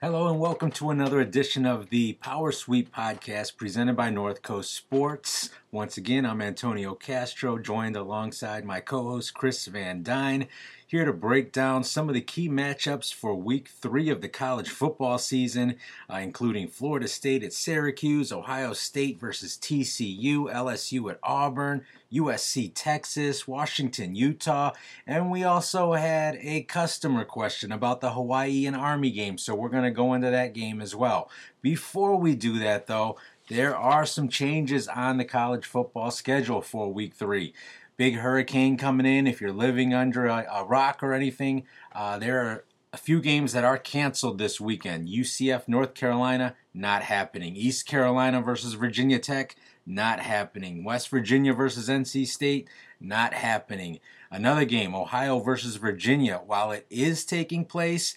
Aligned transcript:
Hello 0.00 0.28
and 0.28 0.38
welcome 0.38 0.70
to 0.70 0.90
another 0.90 1.18
edition 1.18 1.66
of 1.66 1.90
the 1.90 2.12
Power 2.12 2.52
Sweep 2.52 2.94
podcast 2.94 3.56
presented 3.56 3.96
by 3.96 4.10
North 4.10 4.42
Coast 4.42 4.72
Sports. 4.72 5.50
Once 5.72 5.96
again, 5.96 6.24
I'm 6.24 6.40
Antonio 6.40 6.94
Castro, 6.94 7.58
joined 7.58 7.96
alongside 7.96 8.64
my 8.64 8.78
co 8.78 9.02
host 9.02 9.34
Chris 9.34 9.66
Van 9.66 10.04
Dyne, 10.04 10.46
here 10.88 11.04
to 11.04 11.12
break 11.12 11.52
down 11.52 11.84
some 11.84 12.08
of 12.08 12.14
the 12.14 12.20
key 12.22 12.48
matchups 12.48 13.12
for 13.12 13.34
week 13.34 13.68
three 13.68 14.08
of 14.08 14.22
the 14.22 14.28
college 14.28 14.70
football 14.70 15.18
season, 15.18 15.76
uh, 16.10 16.16
including 16.16 16.66
Florida 16.66 17.06
State 17.06 17.44
at 17.44 17.52
Syracuse, 17.52 18.32
Ohio 18.32 18.72
State 18.72 19.20
versus 19.20 19.58
TCU, 19.60 20.50
LSU 20.50 21.10
at 21.10 21.18
Auburn, 21.22 21.84
USC 22.10 22.72
Texas, 22.74 23.46
Washington 23.46 24.14
Utah, 24.14 24.72
and 25.06 25.30
we 25.30 25.44
also 25.44 25.92
had 25.92 26.38
a 26.40 26.62
customer 26.62 27.26
question 27.26 27.70
about 27.70 28.00
the 28.00 28.12
Hawaii 28.12 28.64
and 28.64 28.74
Army 28.74 29.10
game, 29.10 29.36
so 29.36 29.54
we're 29.54 29.68
going 29.68 29.84
to 29.84 29.90
go 29.90 30.14
into 30.14 30.30
that 30.30 30.54
game 30.54 30.80
as 30.80 30.96
well. 30.96 31.30
Before 31.60 32.16
we 32.16 32.34
do 32.34 32.58
that, 32.60 32.86
though, 32.86 33.18
there 33.50 33.76
are 33.76 34.06
some 34.06 34.28
changes 34.28 34.88
on 34.88 35.18
the 35.18 35.24
college 35.24 35.66
football 35.66 36.10
schedule 36.10 36.62
for 36.62 36.90
week 36.90 37.14
three 37.14 37.52
big 37.98 38.14
hurricane 38.14 38.78
coming 38.78 39.04
in. 39.04 39.26
If 39.26 39.42
you're 39.42 39.52
living 39.52 39.92
under 39.92 40.26
a, 40.26 40.46
a 40.50 40.64
rock 40.64 41.02
or 41.02 41.12
anything, 41.12 41.66
uh, 41.92 42.18
there 42.18 42.40
are 42.40 42.64
a 42.92 42.96
few 42.96 43.20
games 43.20 43.52
that 43.52 43.64
are 43.64 43.76
canceled 43.76 44.38
this 44.38 44.58
weekend. 44.58 45.08
UCF 45.08 45.68
North 45.68 45.92
Carolina, 45.92 46.54
not 46.72 47.02
happening. 47.02 47.54
East 47.54 47.86
Carolina 47.86 48.40
versus 48.40 48.72
Virginia 48.74 49.18
Tech, 49.18 49.56
not 49.84 50.20
happening. 50.20 50.84
West 50.84 51.10
Virginia 51.10 51.52
versus 51.52 51.88
NC 51.88 52.26
State, 52.28 52.68
not 53.00 53.34
happening. 53.34 53.98
Another 54.30 54.64
game, 54.64 54.94
Ohio 54.94 55.40
versus 55.40 55.76
Virginia, 55.76 56.40
while 56.46 56.70
it 56.70 56.86
is 56.88 57.24
taking 57.24 57.64
place, 57.64 58.14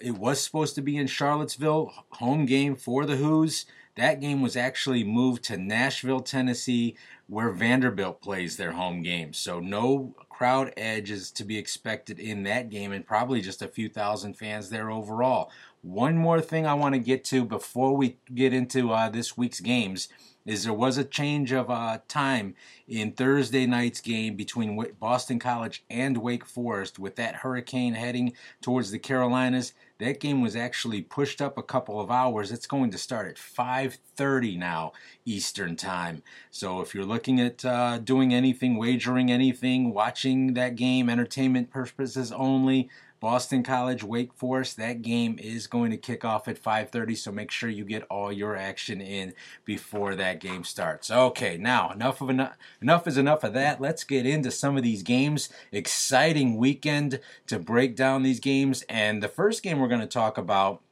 it 0.00 0.18
was 0.18 0.40
supposed 0.40 0.74
to 0.76 0.82
be 0.82 0.96
in 0.96 1.06
Charlottesville, 1.06 1.92
home 2.10 2.46
game 2.46 2.76
for 2.76 3.04
the 3.06 3.16
Hoos. 3.16 3.66
That 3.94 4.20
game 4.20 4.40
was 4.40 4.56
actually 4.56 5.04
moved 5.04 5.44
to 5.44 5.58
Nashville, 5.58 6.20
Tennessee, 6.20 6.96
where 7.26 7.50
Vanderbilt 7.50 8.22
plays 8.22 8.56
their 8.56 8.72
home 8.72 9.02
game. 9.02 9.32
So 9.32 9.60
no 9.60 10.14
crowd 10.30 10.72
edge 10.76 11.10
is 11.10 11.30
to 11.32 11.44
be 11.44 11.58
expected 11.58 12.18
in 12.18 12.42
that 12.44 12.70
game, 12.70 12.92
and 12.92 13.06
probably 13.06 13.40
just 13.40 13.62
a 13.62 13.68
few 13.68 13.88
thousand 13.88 14.34
fans 14.34 14.70
there 14.70 14.90
overall. 14.90 15.50
One 15.82 16.16
more 16.16 16.40
thing 16.40 16.66
I 16.66 16.74
want 16.74 16.94
to 16.94 17.00
get 17.00 17.24
to 17.26 17.44
before 17.44 17.96
we 17.96 18.18
get 18.34 18.52
into 18.52 18.92
uh, 18.92 19.08
this 19.08 19.36
week's 19.36 19.60
games 19.60 20.08
is 20.44 20.64
there 20.64 20.72
was 20.72 20.98
a 20.98 21.04
change 21.04 21.52
of 21.52 21.70
uh, 21.70 21.98
time 22.08 22.54
in 22.88 23.12
Thursday 23.12 23.66
night's 23.66 24.00
game 24.00 24.34
between 24.34 24.78
Boston 24.98 25.38
College 25.38 25.84
and 25.88 26.18
Wake 26.18 26.44
Forest 26.44 26.98
with 26.98 27.16
that 27.16 27.36
hurricane 27.36 27.94
heading 27.94 28.32
towards 28.60 28.90
the 28.90 28.98
Carolinas. 28.98 29.72
That 29.98 30.18
game 30.18 30.40
was 30.40 30.56
actually 30.56 31.02
pushed 31.02 31.40
up 31.40 31.56
a 31.56 31.62
couple 31.62 32.00
of 32.00 32.10
hours. 32.10 32.50
It's 32.50 32.66
going 32.66 32.90
to 32.90 32.98
start 32.98 33.28
at 33.28 33.36
5:30 33.36 34.58
now 34.58 34.92
Eastern 35.24 35.76
Time. 35.76 36.22
So 36.50 36.80
if 36.80 36.94
you're 36.94 37.04
looking 37.04 37.40
at 37.40 37.64
uh, 37.64 37.98
doing 37.98 38.34
anything, 38.34 38.76
wagering 38.76 39.30
anything, 39.30 39.94
watching 39.94 40.54
that 40.54 40.74
game, 40.74 41.08
entertainment 41.08 41.70
purposes 41.70 42.32
only, 42.32 42.90
Boston 43.22 43.62
College, 43.62 44.02
Wake 44.02 44.34
Forest. 44.34 44.76
That 44.78 45.00
game 45.00 45.38
is 45.40 45.68
going 45.68 45.92
to 45.92 45.96
kick 45.96 46.24
off 46.24 46.48
at 46.48 46.60
5:30, 46.60 47.16
so 47.16 47.30
make 47.30 47.52
sure 47.52 47.68
you 47.68 47.84
get 47.84 48.02
all 48.10 48.32
your 48.32 48.56
action 48.56 49.00
in 49.00 49.32
before 49.64 50.16
that 50.16 50.40
game 50.40 50.64
starts. 50.64 51.08
Okay, 51.08 51.56
now 51.56 51.92
enough 51.92 52.20
of 52.20 52.30
enough, 52.30 52.56
enough 52.80 53.06
is 53.06 53.16
enough 53.16 53.44
of 53.44 53.54
that. 53.54 53.80
Let's 53.80 54.02
get 54.02 54.26
into 54.26 54.50
some 54.50 54.76
of 54.76 54.82
these 54.82 55.04
games. 55.04 55.50
Exciting 55.70 56.56
weekend 56.56 57.20
to 57.46 57.60
break 57.60 57.94
down 57.94 58.24
these 58.24 58.40
games, 58.40 58.82
and 58.88 59.22
the 59.22 59.28
first 59.28 59.62
game 59.62 59.78
we're 59.78 59.86
going 59.86 60.00
to 60.00 60.06
talk 60.08 60.36
about 60.36 60.82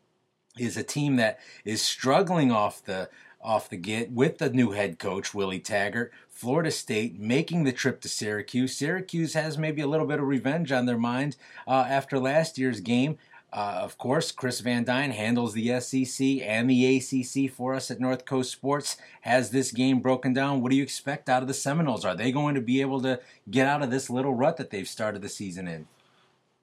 is 0.56 0.77
a 0.77 0.84
team 0.84 1.17
that 1.17 1.41
is 1.65 1.83
struggling 1.83 2.53
off 2.53 2.84
the 2.84 3.11
off 3.42 3.69
the 3.69 3.77
get 3.77 4.12
with 4.12 4.39
the 4.39 4.50
new 4.50 4.70
head 4.70 5.00
coach 5.00 5.34
Willie 5.34 5.59
Taggart. 5.59 6.12
Florida 6.41 6.71
State 6.71 7.21
making 7.21 7.65
the 7.65 7.73
trip 7.73 8.01
to 8.01 8.09
Syracuse. 8.09 8.75
Syracuse 8.75 9.34
has 9.34 9.59
maybe 9.59 9.83
a 9.83 9.87
little 9.87 10.06
bit 10.06 10.21
of 10.21 10.27
revenge 10.27 10.73
on 10.73 10.87
their 10.87 10.97
mind 10.97 11.37
uh, 11.69 11.84
after 11.87 12.19
last 12.19 12.56
year's 12.56 12.81
game. 12.81 13.19
Uh, 13.53 13.81
of 13.83 13.99
course, 13.99 14.33
Chris 14.33 14.61
Van 14.61 14.83
Dyne 14.83 15.11
handles 15.11 15.53
the 15.53 15.79
SEC 15.81 16.27
and 16.41 16.71
the 16.71 16.97
ACC 16.97 17.53
for 17.53 17.75
us 17.75 17.91
at 17.91 18.00
North 18.00 18.25
Coast 18.25 18.50
Sports. 18.53 18.97
Has 19.21 19.50
this 19.50 19.71
game 19.71 20.00
broken 20.00 20.33
down? 20.33 20.62
What 20.62 20.71
do 20.71 20.77
you 20.77 20.83
expect 20.83 21.29
out 21.29 21.43
of 21.43 21.49
the 21.49 21.53
Seminoles? 21.53 22.06
Are 22.06 22.17
they 22.17 22.33
going 22.33 22.55
to 22.55 22.62
be 22.62 22.81
able 22.81 23.03
to 23.03 23.21
get 23.50 23.67
out 23.67 23.83
of 23.83 23.91
this 23.91 24.09
little 24.09 24.33
rut 24.33 24.56
that 24.56 24.71
they've 24.71 24.89
started 24.89 25.21
the 25.21 25.29
season 25.29 25.69
in? 25.69 25.89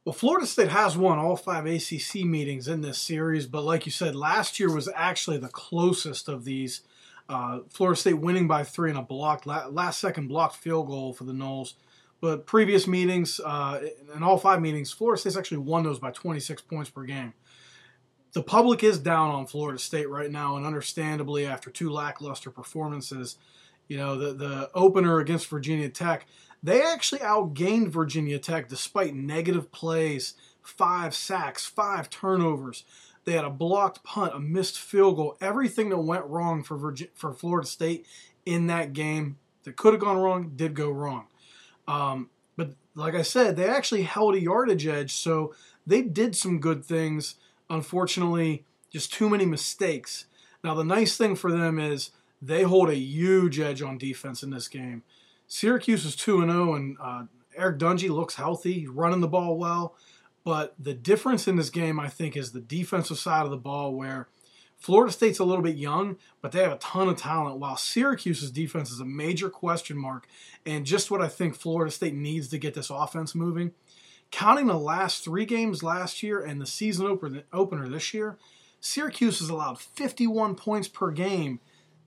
Well, 0.05 0.13
Florida 0.13 0.47
State 0.47 0.69
has 0.69 0.97
won 0.97 1.19
all 1.19 1.35
five 1.35 1.67
ACC 1.67 2.25
meetings 2.25 2.67
in 2.67 2.81
this 2.81 2.97
series, 2.97 3.45
but 3.45 3.63
like 3.63 3.85
you 3.85 3.91
said, 3.91 4.15
last 4.15 4.59
year 4.59 4.73
was 4.73 4.89
actually 4.95 5.37
the 5.37 5.49
closest 5.49 6.27
of 6.27 6.45
these 6.45 6.81
uh, 7.29 7.59
Florida 7.69 7.99
State 7.99 8.19
winning 8.19 8.47
by 8.47 8.63
three 8.63 8.89
in 8.89 8.95
a 8.95 9.01
blocked 9.01 9.45
last 9.45 9.99
second 9.99 10.27
blocked 10.27 10.55
field 10.55 10.87
goal 10.87 11.13
for 11.13 11.23
the 11.23 11.33
Noles. 11.33 11.73
But 12.19 12.47
previous 12.47 12.87
meetings, 12.87 13.39
uh, 13.43 13.81
in 14.15 14.23
all 14.23 14.37
five 14.37 14.61
meetings, 14.61 14.91
Florida 14.91 15.19
State's 15.19 15.37
actually 15.37 15.59
won 15.59 15.83
those 15.83 15.99
by 15.99 16.11
26 16.11 16.63
points 16.63 16.89
per 16.89 17.03
game. 17.03 17.33
The 18.33 18.41
public 18.41 18.83
is 18.83 18.97
down 18.97 19.29
on 19.29 19.45
Florida 19.45 19.79
State 19.79 20.09
right 20.09 20.31
now, 20.31 20.57
and 20.57 20.65
understandably, 20.65 21.45
after 21.45 21.69
two 21.69 21.89
lackluster 21.89 22.49
performances, 22.49 23.37
you 23.87 23.97
know 23.97 24.17
the 24.17 24.33
the 24.33 24.69
opener 24.73 25.19
against 25.19 25.47
Virginia 25.47 25.89
Tech, 25.89 26.25
they 26.61 26.81
actually 26.81 27.19
outgained 27.19 27.89
Virginia 27.89 28.39
Tech 28.39 28.67
despite 28.67 29.15
negative 29.15 29.71
plays, 29.71 30.33
five 30.61 31.15
sacks, 31.15 31.65
five 31.65 32.09
turnovers. 32.09 32.83
They 33.27 33.33
had 33.33 33.43
a 33.43 33.49
blocked 33.49 34.05
punt, 34.05 34.33
a 34.33 34.39
missed 34.39 34.79
field 34.79 35.17
goal, 35.17 35.35
everything 35.41 35.89
that 35.89 35.97
went 35.97 36.23
wrong 36.27 36.63
for 36.63 36.77
Virginia, 36.77 37.11
for 37.13 37.33
Florida 37.33 37.67
State 37.67 38.07
in 38.45 38.67
that 38.67 38.93
game 38.93 39.35
that 39.65 39.75
could 39.75 39.93
have 39.93 39.99
gone 39.99 40.15
wrong 40.15 40.53
did 40.55 40.73
go 40.73 40.89
wrong. 40.89 41.25
Um, 41.89 42.29
but 42.55 42.75
like 42.95 43.15
I 43.15 43.23
said, 43.23 43.57
they 43.57 43.67
actually 43.67 44.03
held 44.03 44.35
a 44.35 44.39
yardage 44.39 44.87
edge, 44.87 45.13
so 45.13 45.53
they 45.85 46.03
did 46.03 46.37
some 46.37 46.61
good 46.61 46.85
things. 46.85 47.35
Unfortunately, 47.69 48.63
just 48.91 49.11
too 49.11 49.27
many 49.27 49.45
mistakes. 49.45 50.27
Now 50.63 50.73
the 50.73 50.85
nice 50.85 51.17
thing 51.17 51.35
for 51.35 51.51
them 51.51 51.79
is 51.79 52.11
they 52.41 52.63
hold 52.63 52.89
a 52.89 52.95
huge 52.95 53.59
edge 53.59 53.81
on 53.81 53.97
defense 53.97 54.41
in 54.41 54.51
this 54.51 54.69
game. 54.69 55.03
Syracuse 55.47 56.05
is 56.05 56.15
two 56.15 56.39
and 56.39 56.49
zero, 56.49 56.71
oh, 56.71 56.75
and 56.75 56.97
uh, 57.01 57.23
Eric 57.57 57.79
Dungey 57.79 58.09
looks 58.09 58.35
healthy, 58.35 58.87
running 58.87 59.19
the 59.19 59.27
ball 59.27 59.57
well. 59.57 59.95
But 60.47 60.75
the 60.79 60.93
difference 60.93 61.45
in 61.45 61.57
this 61.57 61.69
game, 61.69 61.99
I 61.99 62.07
think, 62.07 62.37
is 62.37 62.53
the 62.53 62.61
defensive 62.61 63.17
side 63.19 63.43
of 63.43 63.51
the 63.51 63.57
ball 63.57 63.93
where 63.93 64.29
Florida 64.77 65.11
State's 65.11 65.39
a 65.39 65.43
little 65.43 65.61
bit 65.61 65.75
young, 65.75 66.15
but 66.41 66.53
they 66.53 66.63
have 66.63 66.71
a 66.71 66.77
ton 66.77 67.09
of 67.09 67.17
talent, 67.17 67.59
while 67.59 67.75
Syracuse's 67.75 68.49
defense 68.49 68.89
is 68.89 69.01
a 69.01 69.05
major 69.05 69.49
question 69.49 69.97
mark 69.97 70.25
and 70.65 70.85
just 70.85 71.11
what 71.11 71.21
I 71.21 71.27
think 71.27 71.53
Florida 71.53 71.91
State 71.91 72.13
needs 72.13 72.47
to 72.47 72.57
get 72.57 72.75
this 72.75 72.89
offense 72.89 73.35
moving. 73.35 73.73
Counting 74.31 74.67
the 74.67 74.77
last 74.77 75.21
three 75.21 75.43
games 75.43 75.83
last 75.83 76.23
year 76.23 76.39
and 76.39 76.61
the 76.61 76.65
season 76.65 77.43
opener 77.51 77.89
this 77.89 78.13
year, 78.13 78.37
Syracuse 78.79 79.39
has 79.39 79.49
allowed 79.49 79.81
51 79.81 80.55
points 80.55 80.87
per 80.87 81.11
game 81.11 81.59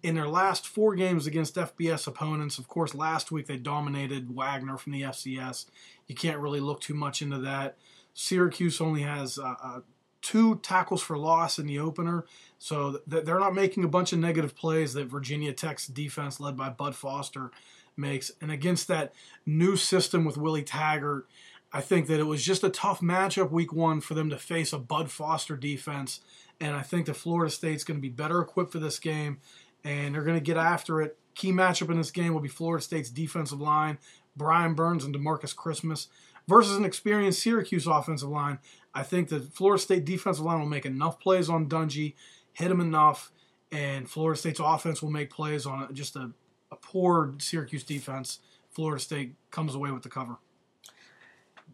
in 0.02 0.14
their 0.14 0.28
last 0.28 0.66
four 0.66 0.94
games 0.94 1.26
against 1.26 1.56
FBS 1.56 2.06
opponents. 2.06 2.56
Of 2.56 2.68
course, 2.68 2.94
last 2.94 3.30
week 3.30 3.48
they 3.48 3.58
dominated 3.58 4.34
Wagner 4.34 4.78
from 4.78 4.92
the 4.92 5.02
FCS. 5.02 5.66
You 6.06 6.14
can't 6.14 6.38
really 6.38 6.60
look 6.60 6.80
too 6.80 6.94
much 6.94 7.20
into 7.20 7.36
that. 7.40 7.76
Syracuse 8.14 8.80
only 8.80 9.02
has 9.02 9.38
uh, 9.38 9.54
uh, 9.62 9.80
two 10.22 10.56
tackles 10.56 11.02
for 11.02 11.16
loss 11.16 11.58
in 11.58 11.66
the 11.66 11.78
opener, 11.78 12.24
so 12.58 13.00
th- 13.10 13.24
they're 13.24 13.38
not 13.38 13.54
making 13.54 13.84
a 13.84 13.88
bunch 13.88 14.12
of 14.12 14.18
negative 14.18 14.54
plays 14.54 14.92
that 14.94 15.06
Virginia 15.06 15.52
Tech's 15.52 15.86
defense, 15.86 16.40
led 16.40 16.56
by 16.56 16.68
Bud 16.68 16.94
Foster, 16.94 17.50
makes. 17.96 18.30
And 18.40 18.50
against 18.50 18.88
that 18.88 19.12
new 19.46 19.76
system 19.76 20.24
with 20.24 20.36
Willie 20.36 20.62
Taggart, 20.62 21.26
I 21.72 21.80
think 21.80 22.08
that 22.08 22.20
it 22.20 22.24
was 22.24 22.44
just 22.44 22.64
a 22.64 22.70
tough 22.70 23.00
matchup 23.00 23.50
week 23.50 23.72
one 23.72 24.00
for 24.00 24.14
them 24.14 24.30
to 24.30 24.38
face 24.38 24.72
a 24.72 24.78
Bud 24.78 25.10
Foster 25.10 25.56
defense. 25.56 26.20
And 26.60 26.74
I 26.74 26.82
think 26.82 27.06
that 27.06 27.14
Florida 27.14 27.50
State's 27.50 27.84
going 27.84 27.96
to 27.96 28.02
be 28.02 28.08
better 28.08 28.40
equipped 28.40 28.72
for 28.72 28.78
this 28.80 28.98
game, 28.98 29.38
and 29.82 30.14
they're 30.14 30.24
going 30.24 30.36
to 30.36 30.44
get 30.44 30.56
after 30.56 31.00
it. 31.00 31.16
Key 31.34 31.52
matchup 31.52 31.90
in 31.90 31.96
this 31.96 32.10
game 32.10 32.34
will 32.34 32.40
be 32.40 32.48
Florida 32.48 32.82
State's 32.82 33.08
defensive 33.08 33.60
line, 33.60 33.98
Brian 34.36 34.74
Burns 34.74 35.04
and 35.04 35.14
Demarcus 35.14 35.54
Christmas 35.56 36.08
versus 36.50 36.76
an 36.76 36.84
experienced 36.84 37.40
Syracuse 37.40 37.86
offensive 37.86 38.28
line. 38.28 38.58
I 38.92 39.04
think 39.04 39.28
the 39.28 39.38
Florida 39.38 39.80
State 39.80 40.04
defensive 40.04 40.44
line 40.44 40.58
will 40.58 40.66
make 40.66 40.84
enough 40.84 41.20
plays 41.20 41.48
on 41.48 41.68
Dungey, 41.68 42.14
hit 42.54 42.72
him 42.72 42.80
enough, 42.80 43.30
and 43.70 44.10
Florida 44.10 44.36
State's 44.36 44.58
offense 44.58 45.00
will 45.00 45.12
make 45.12 45.30
plays 45.30 45.64
on 45.64 45.94
just 45.94 46.16
a, 46.16 46.32
a 46.72 46.76
poor 46.76 47.34
Syracuse 47.38 47.84
defense. 47.84 48.40
Florida 48.68 49.00
State 49.00 49.36
comes 49.52 49.76
away 49.76 49.92
with 49.92 50.02
the 50.02 50.08
cover. 50.08 50.38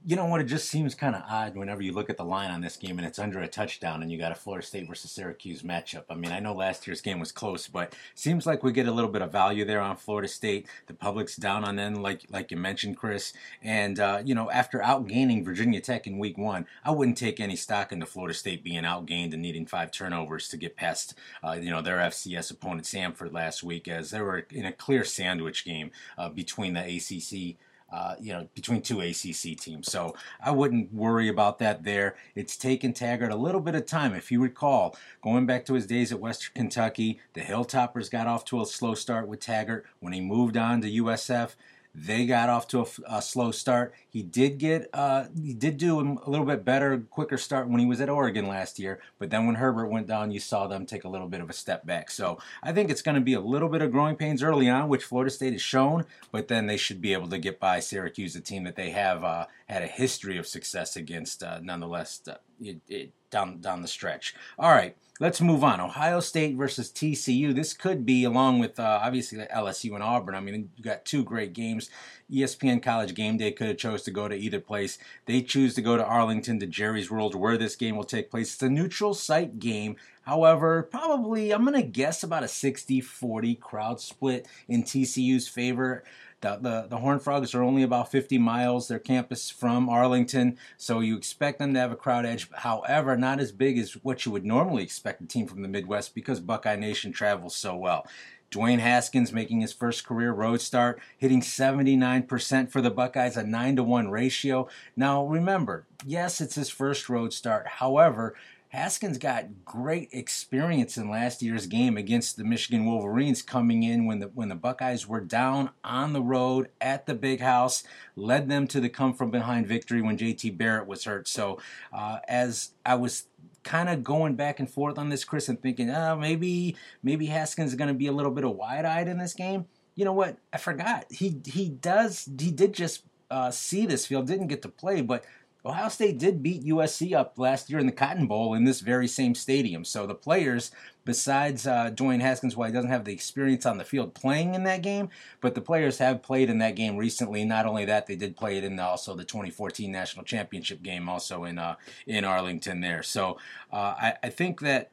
You 0.08 0.14
know 0.14 0.26
what? 0.26 0.40
It 0.40 0.44
just 0.44 0.68
seems 0.68 0.94
kind 0.94 1.16
of 1.16 1.24
odd 1.28 1.56
whenever 1.56 1.82
you 1.82 1.92
look 1.92 2.08
at 2.08 2.16
the 2.16 2.24
line 2.24 2.52
on 2.52 2.60
this 2.60 2.76
game 2.76 2.96
and 2.96 3.04
it's 3.04 3.18
under 3.18 3.40
a 3.40 3.48
touchdown 3.48 4.02
and 4.02 4.12
you 4.12 4.16
got 4.16 4.30
a 4.30 4.36
Florida 4.36 4.64
State 4.64 4.86
versus 4.86 5.10
Syracuse 5.10 5.62
matchup. 5.62 6.04
I 6.08 6.14
mean, 6.14 6.30
I 6.30 6.38
know 6.38 6.54
last 6.54 6.86
year's 6.86 7.00
game 7.00 7.18
was 7.18 7.32
close, 7.32 7.66
but 7.66 7.92
seems 8.14 8.46
like 8.46 8.62
we 8.62 8.70
get 8.70 8.86
a 8.86 8.92
little 8.92 9.10
bit 9.10 9.20
of 9.20 9.32
value 9.32 9.64
there 9.64 9.80
on 9.80 9.96
Florida 9.96 10.28
State. 10.28 10.68
The 10.86 10.94
public's 10.94 11.34
down 11.34 11.64
on 11.64 11.74
them, 11.74 11.96
like 11.96 12.22
like 12.30 12.52
you 12.52 12.56
mentioned, 12.56 12.96
Chris. 12.96 13.32
And 13.60 13.98
uh, 13.98 14.22
you 14.24 14.36
know, 14.36 14.48
after 14.48 14.78
outgaining 14.78 15.44
Virginia 15.44 15.80
Tech 15.80 16.06
in 16.06 16.18
Week 16.18 16.38
One, 16.38 16.66
I 16.84 16.92
wouldn't 16.92 17.18
take 17.18 17.40
any 17.40 17.56
stock 17.56 17.90
into 17.90 18.06
Florida 18.06 18.34
State 18.34 18.62
being 18.62 18.84
outgained 18.84 19.32
and 19.32 19.42
needing 19.42 19.66
five 19.66 19.90
turnovers 19.90 20.48
to 20.50 20.56
get 20.56 20.76
past 20.76 21.14
uh, 21.42 21.58
you 21.60 21.70
know 21.70 21.82
their 21.82 21.98
FCS 21.98 22.52
opponent 22.52 22.84
Samford 22.84 23.32
last 23.32 23.64
week, 23.64 23.88
as 23.88 24.10
they 24.10 24.20
were 24.20 24.46
in 24.50 24.66
a 24.66 24.72
clear 24.72 25.02
sandwich 25.02 25.64
game 25.64 25.90
uh, 26.16 26.28
between 26.28 26.74
the 26.74 26.80
ACC 26.80 27.56
uh, 27.90 28.16
you 28.20 28.32
know, 28.32 28.48
between 28.54 28.82
two 28.82 29.00
ACC 29.00 29.56
teams. 29.58 29.90
So 29.90 30.14
I 30.44 30.50
wouldn't 30.50 30.92
worry 30.92 31.28
about 31.28 31.58
that 31.60 31.84
there. 31.84 32.16
It's 32.34 32.56
taken 32.56 32.92
Taggart 32.92 33.30
a 33.30 33.36
little 33.36 33.60
bit 33.60 33.74
of 33.74 33.86
time. 33.86 34.14
If 34.14 34.32
you 34.32 34.40
recall, 34.40 34.96
going 35.22 35.46
back 35.46 35.64
to 35.66 35.74
his 35.74 35.86
days 35.86 36.12
at 36.12 36.20
Western 36.20 36.52
Kentucky, 36.54 37.20
the 37.34 37.42
Hilltoppers 37.42 38.10
got 38.10 38.26
off 38.26 38.44
to 38.46 38.60
a 38.60 38.66
slow 38.66 38.94
start 38.94 39.28
with 39.28 39.40
Taggart. 39.40 39.86
When 40.00 40.12
he 40.12 40.20
moved 40.20 40.56
on 40.56 40.80
to 40.80 40.90
USF, 40.90 41.54
they 41.98 42.26
got 42.26 42.50
off 42.50 42.68
to 42.68 42.80
a, 42.80 42.86
a 43.08 43.22
slow 43.22 43.50
start. 43.50 43.94
He 44.06 44.22
did 44.22 44.58
get, 44.58 44.90
uh, 44.92 45.24
he 45.34 45.54
did 45.54 45.78
do 45.78 45.98
a 45.98 46.28
little 46.28 46.44
bit 46.44 46.62
better, 46.62 46.98
quicker 46.98 47.38
start 47.38 47.68
when 47.68 47.80
he 47.80 47.86
was 47.86 48.02
at 48.02 48.10
Oregon 48.10 48.46
last 48.46 48.78
year. 48.78 49.00
But 49.18 49.30
then 49.30 49.46
when 49.46 49.54
Herbert 49.54 49.88
went 49.88 50.06
down, 50.06 50.30
you 50.30 50.38
saw 50.38 50.66
them 50.66 50.84
take 50.84 51.04
a 51.04 51.08
little 51.08 51.26
bit 51.26 51.40
of 51.40 51.48
a 51.48 51.54
step 51.54 51.86
back. 51.86 52.10
So 52.10 52.38
I 52.62 52.72
think 52.72 52.90
it's 52.90 53.00
going 53.00 53.14
to 53.14 53.22
be 53.22 53.32
a 53.32 53.40
little 53.40 53.70
bit 53.70 53.80
of 53.80 53.92
growing 53.92 54.16
pains 54.16 54.42
early 54.42 54.68
on, 54.68 54.88
which 54.88 55.04
Florida 55.04 55.30
State 55.30 55.54
has 55.54 55.62
shown. 55.62 56.04
But 56.30 56.48
then 56.48 56.66
they 56.66 56.76
should 56.76 57.00
be 57.00 57.14
able 57.14 57.28
to 57.28 57.38
get 57.38 57.58
by 57.58 57.80
Syracuse, 57.80 58.36
a 58.36 58.40
team 58.42 58.64
that 58.64 58.76
they 58.76 58.90
have 58.90 59.24
uh, 59.24 59.46
had 59.66 59.82
a 59.82 59.86
history 59.86 60.36
of 60.36 60.46
success 60.46 60.96
against, 60.96 61.42
uh, 61.42 61.60
nonetheless, 61.62 62.20
uh, 62.28 62.34
it, 62.60 63.12
down 63.30 63.60
down 63.60 63.82
the 63.82 63.88
stretch. 63.88 64.34
All 64.58 64.70
right. 64.70 64.96
Let's 65.18 65.40
move 65.40 65.64
on. 65.64 65.80
Ohio 65.80 66.20
State 66.20 66.56
versus 66.56 66.90
TCU. 66.90 67.54
This 67.54 67.72
could 67.72 68.04
be, 68.04 68.24
along 68.24 68.58
with 68.58 68.78
uh, 68.78 69.00
obviously 69.02 69.38
LSU 69.38 69.94
and 69.94 70.02
Auburn. 70.02 70.34
I 70.34 70.40
mean, 70.40 70.68
you 70.76 70.84
got 70.84 71.06
two 71.06 71.24
great 71.24 71.54
games. 71.54 71.88
ESPN 72.30 72.82
College 72.82 73.14
Game 73.14 73.38
Day 73.38 73.50
could 73.50 73.68
have 73.68 73.78
chose 73.78 74.02
to 74.02 74.10
go 74.10 74.28
to 74.28 74.34
either 74.34 74.60
place. 74.60 74.98
They 75.24 75.40
choose 75.40 75.74
to 75.76 75.80
go 75.80 75.96
to 75.96 76.04
Arlington 76.04 76.60
to 76.60 76.66
Jerry's 76.66 77.10
World, 77.10 77.34
where 77.34 77.56
this 77.56 77.76
game 77.76 77.96
will 77.96 78.04
take 78.04 78.30
place. 78.30 78.52
It's 78.52 78.62
a 78.62 78.68
neutral 78.68 79.14
site 79.14 79.58
game. 79.58 79.96
However, 80.26 80.82
probably 80.82 81.50
I'm 81.50 81.64
going 81.64 81.80
to 81.80 81.88
guess 81.88 82.22
about 82.22 82.42
a 82.42 82.46
60-40 82.46 83.58
crowd 83.58 84.00
split 84.02 84.46
in 84.68 84.82
TCU's 84.82 85.48
favor. 85.48 86.04
The, 86.46 86.86
the, 86.88 86.98
the 86.98 87.18
Frogs 87.18 87.54
are 87.54 87.62
only 87.62 87.82
about 87.82 88.10
50 88.10 88.38
miles, 88.38 88.88
their 88.88 88.98
campus 88.98 89.50
from 89.50 89.88
Arlington, 89.88 90.58
so 90.76 91.00
you 91.00 91.16
expect 91.16 91.58
them 91.58 91.74
to 91.74 91.80
have 91.80 91.92
a 91.92 91.96
crowd 91.96 92.24
edge. 92.24 92.48
However, 92.52 93.16
not 93.16 93.40
as 93.40 93.52
big 93.52 93.78
as 93.78 93.94
what 94.04 94.24
you 94.24 94.32
would 94.32 94.44
normally 94.44 94.82
expect 94.82 95.22
a 95.22 95.26
team 95.26 95.46
from 95.46 95.62
the 95.62 95.68
Midwest 95.68 96.14
because 96.14 96.40
Buckeye 96.40 96.76
Nation 96.76 97.12
travels 97.12 97.56
so 97.56 97.74
well. 97.74 98.06
Dwayne 98.50 98.78
Haskins 98.78 99.32
making 99.32 99.60
his 99.60 99.72
first 99.72 100.06
career 100.06 100.32
road 100.32 100.60
start, 100.60 101.00
hitting 101.18 101.40
79% 101.40 102.70
for 102.70 102.80
the 102.80 102.90
Buckeyes, 102.90 103.36
a 103.36 103.42
9 103.42 103.76
to 103.76 103.82
1 103.82 104.08
ratio. 104.08 104.68
Now, 104.94 105.24
remember, 105.26 105.84
yes, 106.04 106.40
it's 106.40 106.54
his 106.54 106.70
first 106.70 107.08
road 107.08 107.32
start. 107.32 107.66
However, 107.66 108.34
Haskins 108.76 109.16
got 109.16 109.64
great 109.64 110.10
experience 110.12 110.98
in 110.98 111.08
last 111.08 111.40
year's 111.40 111.66
game 111.66 111.96
against 111.96 112.36
the 112.36 112.44
Michigan 112.44 112.84
Wolverines, 112.84 113.40
coming 113.40 113.82
in 113.82 114.04
when 114.04 114.18
the 114.18 114.26
when 114.26 114.50
the 114.50 114.54
Buckeyes 114.54 115.08
were 115.08 115.22
down 115.22 115.70
on 115.82 116.12
the 116.12 116.20
road 116.20 116.68
at 116.78 117.06
the 117.06 117.14
Big 117.14 117.40
House, 117.40 117.84
led 118.16 118.50
them 118.50 118.66
to 118.66 118.78
the 118.78 118.90
come 118.90 119.14
from 119.14 119.30
behind 119.30 119.66
victory 119.66 120.02
when 120.02 120.18
J.T. 120.18 120.50
Barrett 120.50 120.86
was 120.86 121.04
hurt. 121.04 121.26
So, 121.26 121.58
uh, 121.90 122.18
as 122.28 122.72
I 122.84 122.96
was 122.96 123.24
kind 123.62 123.88
of 123.88 124.04
going 124.04 124.34
back 124.34 124.60
and 124.60 124.70
forth 124.70 124.98
on 124.98 125.08
this, 125.08 125.24
Chris, 125.24 125.48
and 125.48 125.60
thinking, 125.60 125.88
oh, 125.88 126.14
maybe 126.16 126.76
maybe 127.02 127.26
Haskins 127.26 127.70
is 127.70 127.76
going 127.76 127.88
to 127.88 127.94
be 127.94 128.08
a 128.08 128.12
little 128.12 128.32
bit 128.32 128.44
of 128.44 128.56
wide 128.56 128.84
eyed 128.84 129.08
in 129.08 129.16
this 129.16 129.32
game. 129.32 129.64
You 129.94 130.04
know 130.04 130.12
what? 130.12 130.36
I 130.52 130.58
forgot. 130.58 131.06
He 131.10 131.40
he 131.46 131.70
does 131.70 132.28
he 132.38 132.50
did 132.50 132.74
just 132.74 133.04
uh, 133.30 133.50
see 133.50 133.86
this 133.86 134.06
field, 134.06 134.26
didn't 134.26 134.48
get 134.48 134.60
to 134.62 134.68
play, 134.68 135.00
but 135.00 135.24
Ohio 135.66 135.88
State 135.88 136.18
did 136.18 136.44
beat 136.44 136.64
USC 136.64 137.12
up 137.12 137.36
last 137.38 137.68
year 137.68 137.80
in 137.80 137.86
the 137.86 137.92
Cotton 137.92 138.28
Bowl 138.28 138.54
in 138.54 138.62
this 138.62 138.80
very 138.80 139.08
same 139.08 139.34
stadium. 139.34 139.84
So 139.84 140.06
the 140.06 140.14
players, 140.14 140.70
besides 141.04 141.66
uh, 141.66 141.90
Dwayne 141.90 142.20
Haskins, 142.20 142.56
while 142.56 142.68
he 142.68 142.72
doesn't 142.72 142.90
have 142.90 143.04
the 143.04 143.12
experience 143.12 143.66
on 143.66 143.76
the 143.76 143.84
field 143.84 144.14
playing 144.14 144.54
in 144.54 144.62
that 144.62 144.82
game, 144.82 145.08
but 145.40 145.56
the 145.56 145.60
players 145.60 145.98
have 145.98 146.22
played 146.22 146.50
in 146.50 146.58
that 146.58 146.76
game 146.76 146.96
recently. 146.96 147.44
Not 147.44 147.66
only 147.66 147.84
that, 147.84 148.06
they 148.06 148.14
did 148.14 148.36
play 148.36 148.58
it 148.58 148.64
in 148.64 148.78
also 148.78 149.16
the 149.16 149.24
2014 149.24 149.90
national 149.90 150.24
championship 150.24 150.84
game, 150.84 151.08
also 151.08 151.42
in 151.42 151.58
uh, 151.58 151.74
in 152.06 152.24
Arlington 152.24 152.80
there. 152.80 153.02
So 153.02 153.38
uh, 153.72 153.94
I, 153.98 154.14
I 154.22 154.28
think 154.28 154.60
that 154.60 154.92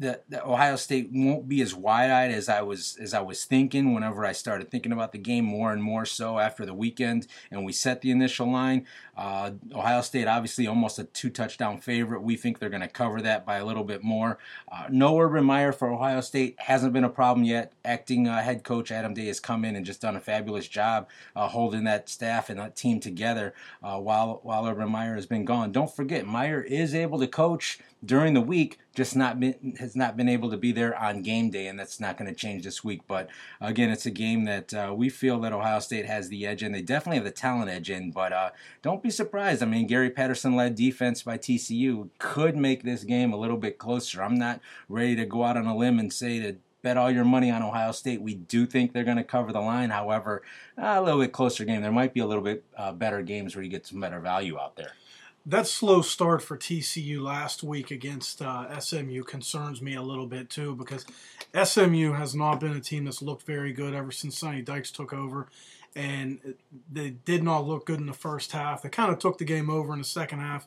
that 0.00 0.24
Ohio 0.44 0.76
State 0.76 1.10
won't 1.12 1.46
be 1.46 1.60
as 1.60 1.74
wide-eyed 1.74 2.30
as 2.30 2.48
I 2.48 2.62
was 2.62 2.96
as 3.00 3.12
I 3.12 3.20
was 3.20 3.44
thinking 3.44 3.92
whenever 3.92 4.24
I 4.24 4.32
started 4.32 4.70
thinking 4.70 4.92
about 4.92 5.12
the 5.12 5.18
game 5.18 5.44
more 5.44 5.72
and 5.72 5.82
more 5.82 6.06
so 6.06 6.38
after 6.38 6.64
the 6.64 6.74
weekend 6.74 7.26
and 7.50 7.64
we 7.64 7.72
set 7.72 8.00
the 8.00 8.10
initial 8.10 8.50
line. 8.50 8.86
Uh, 9.16 9.50
Ohio 9.74 10.00
State 10.00 10.26
obviously 10.26 10.66
almost 10.66 10.98
a 10.98 11.04
two-touchdown 11.04 11.78
favorite. 11.78 12.22
We 12.22 12.36
think 12.36 12.58
they're 12.58 12.70
going 12.70 12.80
to 12.80 12.88
cover 12.88 13.20
that 13.20 13.44
by 13.44 13.58
a 13.58 13.64
little 13.66 13.84
bit 13.84 14.02
more. 14.02 14.38
Uh, 14.72 14.86
no 14.90 15.18
Urban 15.20 15.44
Meyer 15.44 15.72
for 15.72 15.92
Ohio 15.92 16.22
State 16.22 16.56
hasn't 16.58 16.94
been 16.94 17.04
a 17.04 17.10
problem 17.10 17.44
yet. 17.44 17.74
Acting 17.84 18.26
uh, 18.26 18.42
head 18.42 18.64
coach 18.64 18.90
Adam 18.90 19.12
Day 19.12 19.26
has 19.26 19.38
come 19.38 19.66
in 19.66 19.76
and 19.76 19.84
just 19.84 20.00
done 20.00 20.16
a 20.16 20.20
fabulous 20.20 20.66
job 20.66 21.08
uh, 21.36 21.48
holding 21.48 21.84
that 21.84 22.08
staff 22.08 22.48
and 22.48 22.58
that 22.58 22.74
team 22.74 23.00
together 23.00 23.52
uh, 23.82 23.98
while 23.98 24.40
while 24.42 24.66
Urban 24.66 24.90
Meyer 24.90 25.14
has 25.16 25.26
been 25.26 25.44
gone. 25.44 25.72
Don't 25.72 25.94
forget 25.94 26.26
Meyer 26.26 26.62
is 26.62 26.94
able 26.94 27.18
to 27.18 27.26
coach 27.26 27.78
during 28.04 28.34
the 28.34 28.40
week 28.40 28.78
just 28.94 29.14
not 29.14 29.38
been 29.38 29.76
has 29.78 29.94
not 29.94 30.16
been 30.16 30.28
able 30.28 30.50
to 30.50 30.56
be 30.56 30.72
there 30.72 30.96
on 30.98 31.22
game 31.22 31.50
day, 31.50 31.66
and 31.66 31.78
that's 31.78 32.00
not 32.00 32.16
going 32.16 32.28
to 32.28 32.34
change 32.34 32.64
this 32.64 32.82
week. 32.82 33.02
But 33.06 33.28
again, 33.60 33.90
it's 33.90 34.06
a 34.06 34.10
game 34.10 34.44
that 34.44 34.74
uh, 34.74 34.92
we 34.96 35.08
feel 35.08 35.40
that 35.40 35.52
Ohio 35.52 35.80
State 35.80 36.06
has 36.06 36.28
the 36.28 36.46
edge 36.46 36.62
in. 36.62 36.72
They 36.72 36.82
definitely 36.82 37.16
have 37.16 37.24
the 37.24 37.30
talent 37.30 37.70
edge 37.70 37.90
in, 37.90 38.10
but 38.10 38.32
uh, 38.32 38.50
don't 38.82 39.02
be 39.02 39.10
surprised. 39.10 39.62
I 39.62 39.66
mean, 39.66 39.86
Gary 39.86 40.10
Patterson 40.10 40.56
led 40.56 40.74
defense 40.74 41.22
by 41.22 41.38
TCU 41.38 42.08
could 42.18 42.56
make 42.56 42.82
this 42.82 43.04
game 43.04 43.32
a 43.32 43.38
little 43.38 43.58
bit 43.58 43.78
closer. 43.78 44.22
I'm 44.22 44.38
not 44.38 44.60
ready 44.88 45.16
to 45.16 45.26
go 45.26 45.44
out 45.44 45.56
on 45.56 45.66
a 45.66 45.76
limb 45.76 45.98
and 45.98 46.12
say 46.12 46.40
to 46.40 46.56
bet 46.82 46.96
all 46.96 47.10
your 47.10 47.26
money 47.26 47.50
on 47.50 47.62
Ohio 47.62 47.92
State. 47.92 48.22
We 48.22 48.34
do 48.34 48.64
think 48.64 48.92
they're 48.92 49.04
going 49.04 49.18
to 49.18 49.24
cover 49.24 49.52
the 49.52 49.60
line. 49.60 49.90
However, 49.90 50.42
a 50.78 51.02
little 51.02 51.20
bit 51.20 51.32
closer 51.32 51.64
game. 51.64 51.82
There 51.82 51.92
might 51.92 52.14
be 52.14 52.20
a 52.20 52.26
little 52.26 52.42
bit 52.42 52.64
uh, 52.76 52.92
better 52.92 53.20
games 53.20 53.54
where 53.54 53.62
you 53.62 53.70
get 53.70 53.86
some 53.86 54.00
better 54.00 54.18
value 54.18 54.58
out 54.58 54.76
there 54.76 54.92
that 55.46 55.66
slow 55.66 56.02
start 56.02 56.42
for 56.42 56.56
TCU 56.56 57.20
last 57.20 57.62
week 57.62 57.90
against 57.90 58.42
uh, 58.42 58.78
SMU 58.78 59.22
concerns 59.22 59.80
me 59.80 59.94
a 59.94 60.02
little 60.02 60.26
bit 60.26 60.50
too 60.50 60.74
because 60.74 61.06
SMU 61.64 62.12
has 62.12 62.34
not 62.34 62.60
been 62.60 62.76
a 62.76 62.80
team 62.80 63.04
that's 63.04 63.22
looked 63.22 63.46
very 63.46 63.72
good 63.72 63.94
ever 63.94 64.12
since 64.12 64.38
Sonny 64.38 64.62
Dykes 64.62 64.90
took 64.90 65.12
over, 65.12 65.48
and 65.96 66.54
they 66.92 67.10
did 67.10 67.42
not 67.42 67.66
look 67.66 67.86
good 67.86 68.00
in 68.00 68.06
the 68.06 68.12
first 68.12 68.52
half. 68.52 68.82
They 68.82 68.90
kind 68.90 69.12
of 69.12 69.18
took 69.18 69.38
the 69.38 69.44
game 69.44 69.70
over 69.70 69.92
in 69.92 69.98
the 69.98 70.04
second 70.04 70.40
half, 70.40 70.66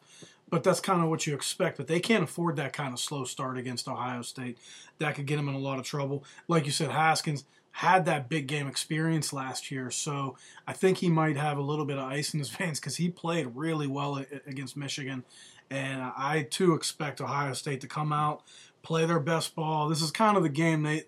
but 0.50 0.64
that's 0.64 0.80
kind 0.80 1.04
of 1.04 1.10
what 1.10 1.28
you 1.28 1.36
expect. 1.36 1.78
But 1.78 1.88
they 1.88 2.00
can't 2.00 2.24
afford 2.24 2.56
that 2.56 2.74
kind 2.74 2.94
of 2.94 3.00
slow 3.00 3.26
start 3.26 3.58
against 3.58 3.88
Ohio 3.88 4.24
State. 4.24 4.58
That 4.98 5.16
could 5.16 5.28
get 5.28 5.38
them 5.38 5.50
in 5.50 5.56
a 5.56 5.60
lot 5.60 5.80
of 5.80 5.86
trouble. 5.86 6.24
Like 6.48 6.66
you 6.66 6.72
said, 6.72 6.90
Haskins 6.90 7.46
had 7.74 8.06
that 8.06 8.30
big 8.30 8.48
game 8.48 8.68
experience 8.68 9.34
last 9.34 9.72
year, 9.72 9.90
so 9.90 10.38
I 10.68 10.74
think 10.74 11.00
he 11.00 11.10
might 11.10 11.38
have 11.38 11.58
a 11.58 11.62
little 11.62 11.86
bit 11.86 11.98
of 11.98 12.04
ice 12.04 12.34
in 12.34 12.40
his 12.40 12.50
veins 12.56 12.80
because 12.80 12.98
he 12.98 13.10
played 13.10 13.48
really 13.56 13.88
well 13.88 14.24
against 14.46 14.78
Michigan. 14.78 15.24
And 15.70 16.02
I 16.02 16.48
too 16.50 16.74
expect 16.76 17.20
Ohio 17.20 17.54
State 17.54 17.82
to 17.82 17.88
come 17.88 18.14
out, 18.14 18.44
play 18.84 19.06
their 19.06 19.20
best 19.20 19.56
ball. 19.56 19.90
This 19.90 20.04
is 20.04 20.12
kind 20.12 20.38
of 20.38 20.44
the 20.44 20.50
game 20.50 20.84
they 20.84 21.04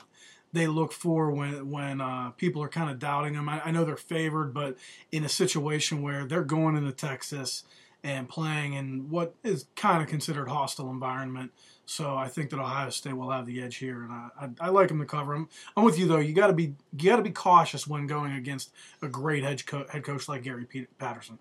they 0.53 0.67
look 0.67 0.91
for 0.91 1.29
when 1.29 1.69
when 1.69 2.01
uh, 2.01 2.31
people 2.31 2.63
are 2.63 2.69
kind 2.69 2.89
of 2.89 2.97
doubting 2.97 3.33
them. 3.33 3.47
I, 3.47 3.61
I 3.65 3.71
know 3.71 3.85
they're 3.85 3.95
favored, 3.95 4.53
but 4.53 4.77
in 5.11 5.23
a 5.23 5.29
situation 5.29 6.01
where 6.01 6.25
they're 6.25 6.43
going 6.43 6.75
into 6.75 6.93
Texas 6.93 7.63
and 8.03 8.29
playing 8.29 8.73
in 8.73 9.09
what 9.09 9.35
is 9.43 9.65
kind 9.75 10.01
of 10.01 10.07
considered 10.07 10.47
hostile 10.47 10.89
environment, 10.89 11.51
so 11.85 12.15
I 12.15 12.27
think 12.27 12.49
that 12.49 12.59
Ohio 12.59 12.89
State 12.89 13.15
will 13.15 13.29
have 13.29 13.45
the 13.45 13.61
edge 13.61 13.75
here, 13.77 14.03
and 14.03 14.11
I, 14.11 14.29
I, 14.41 14.49
I 14.61 14.69
like 14.69 14.87
them 14.87 14.99
to 14.99 15.05
cover 15.05 15.33
them. 15.33 15.47
I'm 15.77 15.83
with 15.83 15.99
you 15.99 16.07
though. 16.07 16.17
You 16.17 16.33
got 16.33 16.47
to 16.47 16.53
be 16.53 16.73
you 16.97 17.09
got 17.09 17.17
to 17.17 17.21
be 17.21 17.31
cautious 17.31 17.87
when 17.87 18.07
going 18.07 18.33
against 18.33 18.71
a 19.01 19.07
great 19.07 19.43
head, 19.43 19.65
co- 19.65 19.85
head 19.89 20.03
coach 20.03 20.27
like 20.27 20.43
Gary 20.43 20.65
Patterson. 20.97 21.37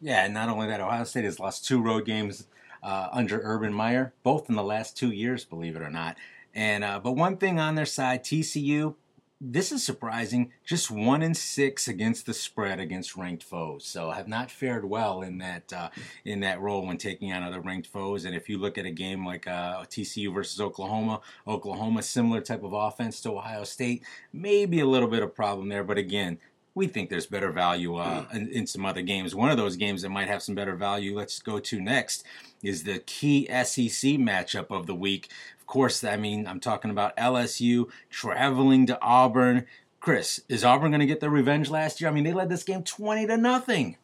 Yeah, 0.00 0.24
and 0.24 0.34
not 0.34 0.48
only 0.48 0.66
that, 0.66 0.80
Ohio 0.80 1.04
State 1.04 1.24
has 1.24 1.40
lost 1.40 1.64
two 1.64 1.80
road 1.80 2.04
games 2.04 2.46
uh, 2.82 3.08
under 3.12 3.40
Urban 3.42 3.72
Meyer, 3.72 4.12
both 4.22 4.48
in 4.48 4.56
the 4.56 4.62
last 4.62 4.96
two 4.96 5.10
years, 5.10 5.44
believe 5.44 5.76
it 5.76 5.82
or 5.82 5.90
not. 5.90 6.16
And 6.54 6.84
uh, 6.84 6.98
but 6.98 7.12
one 7.12 7.36
thing 7.36 7.60
on 7.60 7.74
their 7.74 7.86
side, 7.86 8.24
TCU 8.24 8.94
this 9.40 9.70
is 9.70 9.84
surprising. 9.84 10.52
Just 10.64 10.90
one 10.90 11.22
in 11.22 11.34
six 11.34 11.88
against 11.88 12.24
the 12.26 12.32
spread 12.32 12.80
against 12.80 13.16
ranked 13.16 13.42
foes. 13.42 13.84
So 13.84 14.10
have 14.10 14.28
not 14.28 14.50
fared 14.50 14.84
well 14.84 15.20
in 15.20 15.38
that 15.38 15.72
uh, 15.72 15.90
in 16.24 16.40
that 16.40 16.60
role 16.60 16.86
when 16.86 16.96
taking 16.96 17.32
on 17.32 17.42
other 17.42 17.60
ranked 17.60 17.86
foes. 17.86 18.24
And 18.24 18.34
if 18.34 18.48
you 18.48 18.58
look 18.58 18.78
at 18.78 18.86
a 18.86 18.90
game 18.90 19.26
like 19.26 19.46
uh, 19.46 19.82
TCU 19.84 20.32
versus 20.32 20.60
Oklahoma, 20.60 21.20
Oklahoma 21.46 22.02
similar 22.02 22.40
type 22.40 22.62
of 22.62 22.72
offense 22.72 23.20
to 23.22 23.32
Ohio 23.32 23.64
State, 23.64 24.04
maybe 24.32 24.80
a 24.80 24.86
little 24.86 25.08
bit 25.08 25.22
of 25.22 25.34
problem 25.34 25.68
there. 25.68 25.84
But 25.84 25.98
again, 25.98 26.38
we 26.76 26.86
think 26.86 27.08
there's 27.08 27.26
better 27.26 27.50
value 27.50 27.96
uh, 27.96 28.26
in, 28.34 28.48
in, 28.48 28.66
some 28.66 28.84
other 28.84 29.00
games. 29.00 29.34
One 29.34 29.50
of 29.50 29.56
those 29.56 29.76
games 29.76 30.02
that 30.02 30.10
might 30.10 30.28
have 30.28 30.42
some 30.42 30.54
better 30.54 30.76
value, 30.76 31.16
let's 31.16 31.38
go 31.38 31.58
to 31.58 31.80
next, 31.80 32.22
is 32.62 32.84
the 32.84 32.98
key 32.98 33.46
SEC 33.46 34.18
matchup 34.18 34.66
of 34.68 34.86
the 34.86 34.94
week. 34.94 35.30
Of 35.66 35.72
course, 35.72 36.04
I 36.04 36.16
mean, 36.16 36.46
I'm 36.46 36.60
talking 36.60 36.92
about 36.92 37.16
LSU 37.16 37.90
traveling 38.08 38.86
to 38.86 39.00
Auburn. 39.02 39.66
Chris, 39.98 40.40
is 40.48 40.64
Auburn 40.64 40.92
going 40.92 41.00
to 41.00 41.06
get 41.06 41.18
their 41.18 41.28
revenge 41.28 41.70
last 41.70 42.00
year? 42.00 42.08
I 42.08 42.12
mean, 42.12 42.22
they 42.22 42.32
led 42.32 42.48
this 42.48 42.62
game 42.62 42.84
20 42.84 43.26
to 43.26 43.36
nothing. 43.36 43.96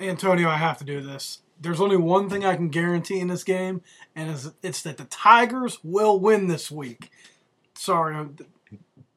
Antonio, 0.00 0.48
I 0.48 0.56
have 0.56 0.78
to 0.78 0.84
do 0.84 1.02
this. 1.02 1.40
There's 1.60 1.82
only 1.82 1.98
one 1.98 2.30
thing 2.30 2.46
I 2.46 2.56
can 2.56 2.70
guarantee 2.70 3.20
in 3.20 3.28
this 3.28 3.44
game, 3.44 3.82
and 4.16 4.30
it's 4.62 4.80
that 4.80 4.96
the 4.96 5.04
Tigers 5.04 5.84
will 5.84 6.18
win 6.18 6.48
this 6.48 6.70
week. 6.70 7.10
Sorry, 7.74 8.26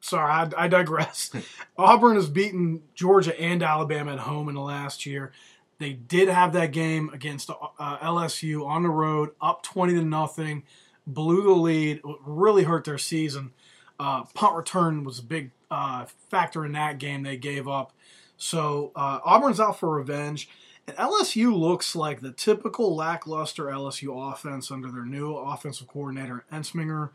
sorry, 0.02 0.30
I, 0.30 0.64
I 0.64 0.68
digress. 0.68 1.30
Auburn 1.78 2.16
has 2.16 2.28
beaten 2.28 2.82
Georgia 2.94 3.40
and 3.40 3.62
Alabama 3.62 4.12
at 4.12 4.18
home 4.18 4.50
in 4.50 4.54
the 4.54 4.60
last 4.60 5.06
year. 5.06 5.32
They 5.78 5.94
did 5.94 6.28
have 6.28 6.52
that 6.52 6.72
game 6.72 7.08
against 7.14 7.48
uh, 7.48 7.96
LSU 8.00 8.66
on 8.66 8.82
the 8.82 8.90
road, 8.90 9.30
up 9.40 9.62
twenty 9.62 9.94
to 9.94 10.02
nothing, 10.02 10.64
blew 11.06 11.42
the 11.42 11.50
lead, 11.50 12.00
really 12.24 12.64
hurt 12.64 12.84
their 12.84 12.98
season. 12.98 13.52
Uh, 13.98 14.24
punt 14.34 14.56
return 14.56 15.04
was 15.04 15.18
a 15.18 15.22
big 15.22 15.52
uh, 15.70 16.04
factor 16.30 16.64
in 16.64 16.72
that 16.72 16.98
game. 16.98 17.22
They 17.22 17.36
gave 17.36 17.66
up, 17.66 17.92
so 18.36 18.92
uh, 18.94 19.20
Auburn's 19.24 19.60
out 19.60 19.78
for 19.78 19.90
revenge. 19.90 20.48
And 20.86 20.96
LSU 20.96 21.56
looks 21.56 21.96
like 21.96 22.20
the 22.20 22.30
typical 22.30 22.94
lackluster 22.94 23.64
LSU 23.64 24.32
offense 24.32 24.70
under 24.70 24.90
their 24.90 25.04
new 25.04 25.34
offensive 25.34 25.88
coordinator, 25.88 26.44
Ensminger. 26.52 27.10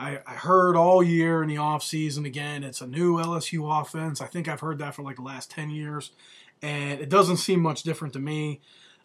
I, 0.00 0.18
I 0.26 0.32
heard 0.32 0.74
all 0.74 1.02
year 1.02 1.42
in 1.42 1.48
the 1.48 1.56
offseason 1.56 2.26
again, 2.26 2.64
it's 2.64 2.80
a 2.80 2.86
new 2.86 3.18
LSU 3.18 3.80
offense. 3.80 4.20
I 4.20 4.26
think 4.26 4.48
I've 4.48 4.60
heard 4.60 4.78
that 4.78 4.94
for 4.94 5.02
like 5.02 5.16
the 5.16 5.22
last 5.22 5.50
10 5.50 5.70
years, 5.70 6.10
and 6.60 7.00
it 7.00 7.08
doesn't 7.08 7.36
seem 7.36 7.60
much 7.60 7.84
different 7.84 8.12
to 8.14 8.18
me. 8.18 8.60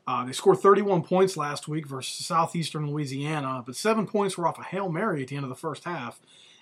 Uh, 0.08 0.24
they 0.24 0.32
scored 0.32 0.60
31 0.60 1.04
points 1.04 1.36
last 1.36 1.68
week 1.68 1.86
versus 1.86 2.26
Southeastern 2.26 2.90
Louisiana, 2.90 3.62
but 3.66 3.76
seven 3.76 4.08
points 4.08 4.38
were 4.38 4.48
off 4.48 4.58
a 4.58 4.64
Hail 4.64 4.90
Mary 4.90 5.22
at 5.22 5.28
the 5.28 5.36
end 5.36 5.44
of 5.44 5.50
the 5.50 5.56
first 5.56 5.84
half. 5.84 6.22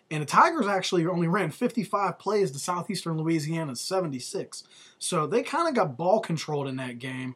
And 0.09 0.21
the 0.21 0.25
Tigers 0.25 0.67
actually 0.67 1.05
only 1.05 1.27
ran 1.27 1.51
55 1.51 2.17
plays 2.19 2.51
to 2.51 2.59
Southeastern 2.59 3.17
Louisiana's 3.17 3.81
76. 3.81 4.63
So 4.97 5.27
they 5.27 5.43
kind 5.43 5.67
of 5.67 5.75
got 5.75 5.97
ball 5.97 6.19
controlled 6.19 6.67
in 6.67 6.75
that 6.77 6.99
game. 6.99 7.35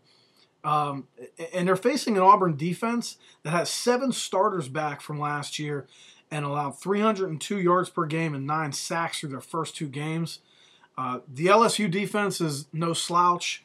Um, 0.63 1.07
and 1.53 1.67
they're 1.67 1.75
facing 1.75 2.17
an 2.17 2.23
Auburn 2.23 2.57
defense 2.57 3.17
that 3.43 3.51
has 3.51 3.69
seven 3.69 4.11
starters 4.11 4.67
back 4.67 5.01
from 5.01 5.19
last 5.19 5.57
year 5.57 5.87
and 6.31 6.43
allowed 6.45 6.79
302 6.79 7.59
yards 7.59 7.89
per 7.89 8.05
game 8.05 8.35
and 8.35 8.45
nine 8.45 8.71
sacks 8.71 9.19
through 9.19 9.29
their 9.29 9.41
first 9.41 9.75
two 9.75 9.87
games. 9.87 10.39
Uh, 10.97 11.19
the 11.27 11.45
LSU 11.45 11.89
defense 11.89 12.41
is 12.41 12.67
no 12.73 12.93
slouch. 12.93 13.63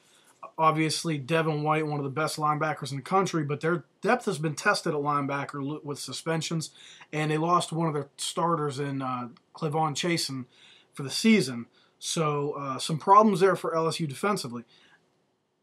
Obviously, 0.57 1.19
Devin 1.19 1.63
White, 1.63 1.87
one 1.87 1.99
of 1.99 2.05
the 2.05 2.11
best 2.11 2.37
linebackers 2.37 2.91
in 2.91 2.99
the 2.99 3.03
country, 3.03 3.45
but 3.45 3.61
their 3.61 3.85
depth 4.03 4.27
has 4.27 4.39
been 4.39 4.55
tested 4.55 4.95
at 4.95 5.01
linebacker 5.01 5.83
with 5.83 5.99
suspensions, 5.99 6.71
and 7.13 7.31
they 7.31 7.39
lost 7.39 7.73
one 7.73 7.89
of 7.89 7.95
their 7.95 8.09
starters 8.17 8.79
in 8.79 9.03
uh, 9.03 9.29
K'Lavon 9.55 9.95
Chaisson 9.95 10.45
for 10.93 11.03
the 11.03 11.11
season. 11.11 11.67
So, 11.99 12.53
uh, 12.53 12.79
some 12.79 12.99
problems 12.99 13.41
there 13.41 13.57
for 13.57 13.75
LSU 13.75 14.09
defensively. 14.09 14.65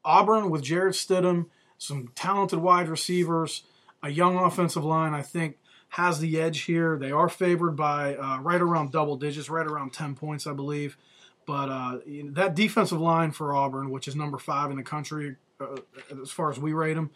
Auburn 0.03 0.49
with 0.49 0.63
Jarrett 0.63 0.95
Stidham, 0.95 1.47
some 1.77 2.11
talented 2.15 2.59
wide 2.59 2.89
receivers, 2.89 3.63
a 4.03 4.09
young 4.09 4.37
offensive 4.37 4.83
line, 4.83 5.13
I 5.13 5.21
think 5.21 5.57
has 5.89 6.19
the 6.19 6.39
edge 6.39 6.61
here. 6.61 6.97
They 6.97 7.11
are 7.11 7.29
favored 7.29 7.75
by 7.75 8.15
uh, 8.15 8.39
right 8.39 8.61
around 8.61 8.91
double 8.91 9.17
digits, 9.17 9.49
right 9.49 9.65
around 9.65 9.91
10 9.93 10.15
points, 10.15 10.47
I 10.47 10.53
believe. 10.53 10.97
But 11.45 11.69
uh, 11.69 11.99
that 12.33 12.55
defensive 12.55 13.01
line 13.01 13.31
for 13.31 13.53
Auburn, 13.53 13.89
which 13.89 14.07
is 14.07 14.15
number 14.15 14.37
five 14.37 14.71
in 14.71 14.77
the 14.77 14.83
country 14.83 15.35
uh, 15.59 15.77
as 16.21 16.31
far 16.31 16.51
as 16.51 16.59
we 16.59 16.73
rate 16.73 16.93
them, 16.93 17.11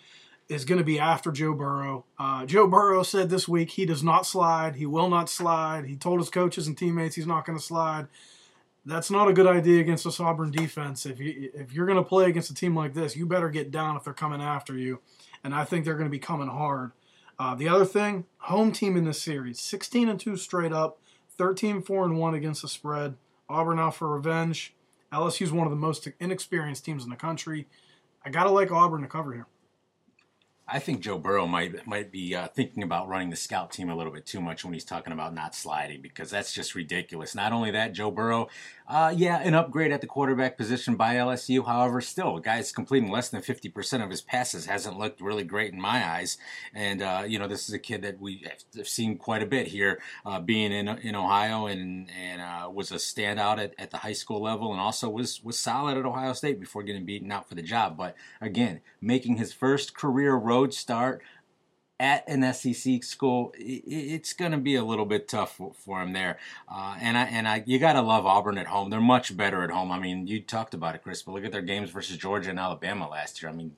is 0.48 0.65
going 0.65 0.77
to 0.77 0.84
be 0.84 1.00
after 1.00 1.32
Joe 1.32 1.53
Burrow. 1.53 2.05
Uh, 2.20 2.46
Joe 2.46 2.67
Burrow 2.67 3.03
said 3.03 3.29
this 3.29 3.48
week 3.48 3.72
he 3.72 3.86
does 3.86 4.03
not 4.03 4.25
slide. 4.25 4.75
He 4.75 4.86
will 4.86 5.10
not 5.10 5.29
slide. 5.29 5.86
He 5.86 5.96
told 5.96 6.20
his 6.20 6.29
coaches 6.29 6.67
and 6.67 6.77
teammates 6.77 7.15
he's 7.15 7.27
not 7.27 7.46
going 7.46 7.58
to 7.58 7.63
slide. 7.63 8.08
That's 8.86 9.10
not 9.10 9.27
a 9.27 9.34
good 9.34 9.48
idea 9.48 9.82
against 9.82 10.03
this 10.03 10.20
Auburn 10.20 10.51
defense. 10.51 11.08
If 11.08 11.20
you 11.20 11.50
if 11.55 11.74
you're 11.74 11.88
going 11.88 11.98
to 11.98 12.08
play 12.08 12.25
against 12.25 12.51
a 12.51 12.53
team 12.53 12.75
like 12.75 12.94
this, 12.94 13.15
you 13.15 13.25
better 13.25 13.50
get 13.50 13.72
down 13.72 13.98
if 13.98 14.03
they're 14.03 14.13
coming 14.13 14.41
after 14.41 14.77
you. 14.77 15.00
And 15.44 15.55
I 15.55 15.65
think 15.65 15.86
they're 15.86 15.96
going 15.96 16.10
to 16.10 16.12
be 16.12 16.20
coming 16.20 16.48
hard. 16.48 16.91
Uh, 17.38 17.55
the 17.55 17.67
other 17.67 17.86
thing, 17.86 18.25
home 18.38 18.72
team 18.72 18.96
in 18.96 19.03
this 19.05 19.22
series, 19.22 19.60
16 19.60 20.08
and 20.08 20.20
2 20.20 20.38
straight 20.38 20.72
up, 20.72 21.00
13 21.38 21.82
4 21.82 22.05
and 22.05 22.17
1 22.20 22.34
against 22.36 22.62
the 22.62 22.67
spread. 22.67 23.15
Auburn 23.49 23.79
out 23.79 23.95
for 23.95 24.07
revenge. 24.07 24.73
LSU 25.11 25.43
is 25.43 25.51
one 25.51 25.67
of 25.67 25.71
the 25.71 25.77
most 25.77 26.07
inexperienced 26.19 26.83
teams 26.83 27.03
in 27.03 27.09
the 27.09 27.15
country. 27.15 27.67
I 28.25 28.29
gotta 28.29 28.49
like 28.49 28.71
Auburn 28.71 29.01
to 29.01 29.07
cover 29.07 29.33
here. 29.33 29.47
I 30.67 30.79
think 30.79 31.01
Joe 31.01 31.19
Burrow 31.19 31.45
might 31.45 31.85
might 31.85 32.11
be 32.11 32.35
uh, 32.35 32.47
thinking 32.47 32.81
about 32.81 33.07
running 33.07 33.29
the 33.29 33.35
scout 33.35 33.71
team 33.71 33.89
a 33.89 33.95
little 33.95 34.11
bit 34.11 34.25
too 34.25 34.41
much 34.41 34.65
when 34.65 34.73
he's 34.73 34.83
talking 34.83 35.13
about 35.13 35.33
not 35.33 35.53
sliding 35.53 36.01
because 36.01 36.31
that's 36.31 36.53
just 36.53 36.73
ridiculous. 36.73 37.35
Not 37.35 37.53
only 37.53 37.69
that, 37.71 37.93
Joe 37.93 38.09
Burrow, 38.09 38.47
uh, 38.87 39.11
yeah, 39.15 39.39
an 39.39 39.55
upgrade 39.55 39.91
at 39.91 40.01
the 40.01 40.07
quarterback 40.07 40.57
position 40.57 40.95
by 40.95 41.15
LSU. 41.15 41.65
However, 41.65 42.01
still, 42.01 42.37
a 42.37 42.41
guy's 42.41 42.71
completing 42.71 43.09
less 43.09 43.29
than 43.29 43.41
fifty 43.41 43.67
percent 43.67 44.03
of 44.03 44.11
his 44.11 44.21
passes 44.21 44.67
hasn't 44.67 44.99
looked 44.99 45.21
really 45.21 45.43
great 45.43 45.73
in 45.73 45.81
my 45.81 46.07
eyes. 46.07 46.37
And 46.73 47.01
uh, 47.01 47.23
you 47.27 47.39
know, 47.39 47.47
this 47.47 47.67
is 47.67 47.73
a 47.73 47.79
kid 47.79 48.03
that 48.03 48.19
we 48.19 48.45
have 48.75 48.87
seen 48.87 49.17
quite 49.17 49.41
a 49.41 49.47
bit 49.47 49.67
here, 49.67 50.01
uh, 50.25 50.39
being 50.39 50.71
in 50.71 50.87
in 50.87 51.15
Ohio 51.15 51.65
and 51.65 52.09
and 52.11 52.41
uh, 52.41 52.69
was 52.69 52.91
a 52.91 52.95
standout 52.95 53.57
at, 53.57 53.73
at 53.79 53.89
the 53.89 53.97
high 53.97 54.13
school 54.13 54.41
level, 54.41 54.71
and 54.71 54.79
also 54.79 55.09
was 55.09 55.43
was 55.43 55.57
solid 55.57 55.97
at 55.97 56.05
Ohio 56.05 56.33
State 56.33 56.59
before 56.59 56.83
getting 56.83 57.05
beaten 57.05 57.31
out 57.31 57.49
for 57.49 57.55
the 57.55 57.63
job. 57.63 57.97
But 57.97 58.15
again, 58.39 58.81
making 59.01 59.37
his 59.37 59.51
first 59.51 59.95
career 59.95 60.35
road 60.35 60.75
start 60.75 61.23
at 61.99 62.27
an 62.27 62.53
SEC 62.53 63.03
school, 63.03 63.53
it's 63.57 64.33
going 64.33 64.51
to 64.51 64.57
be 64.57 64.75
a 64.75 64.83
little 64.83 65.05
bit 65.05 65.27
tough 65.27 65.59
for 65.73 66.01
him 66.01 66.13
there. 66.13 66.37
Uh, 66.69 66.97
and 66.99 67.17
I 67.17 67.23
and 67.23 67.47
I, 67.47 67.63
you 67.65 67.79
got 67.79 67.93
to 67.93 68.01
love 68.01 68.25
Auburn 68.25 68.57
at 68.57 68.67
home. 68.67 68.89
They're 68.89 68.99
much 68.99 69.35
better 69.35 69.63
at 69.63 69.69
home. 69.69 69.91
I 69.91 69.99
mean, 69.99 70.27
you 70.27 70.41
talked 70.41 70.73
about 70.73 70.95
it, 70.95 71.03
Chris. 71.03 71.21
But 71.21 71.33
look 71.33 71.45
at 71.45 71.51
their 71.51 71.61
games 71.61 71.89
versus 71.91 72.17
Georgia 72.17 72.49
and 72.49 72.59
Alabama 72.59 73.07
last 73.09 73.41
year. 73.41 73.49
I 73.49 73.55
mean, 73.55 73.75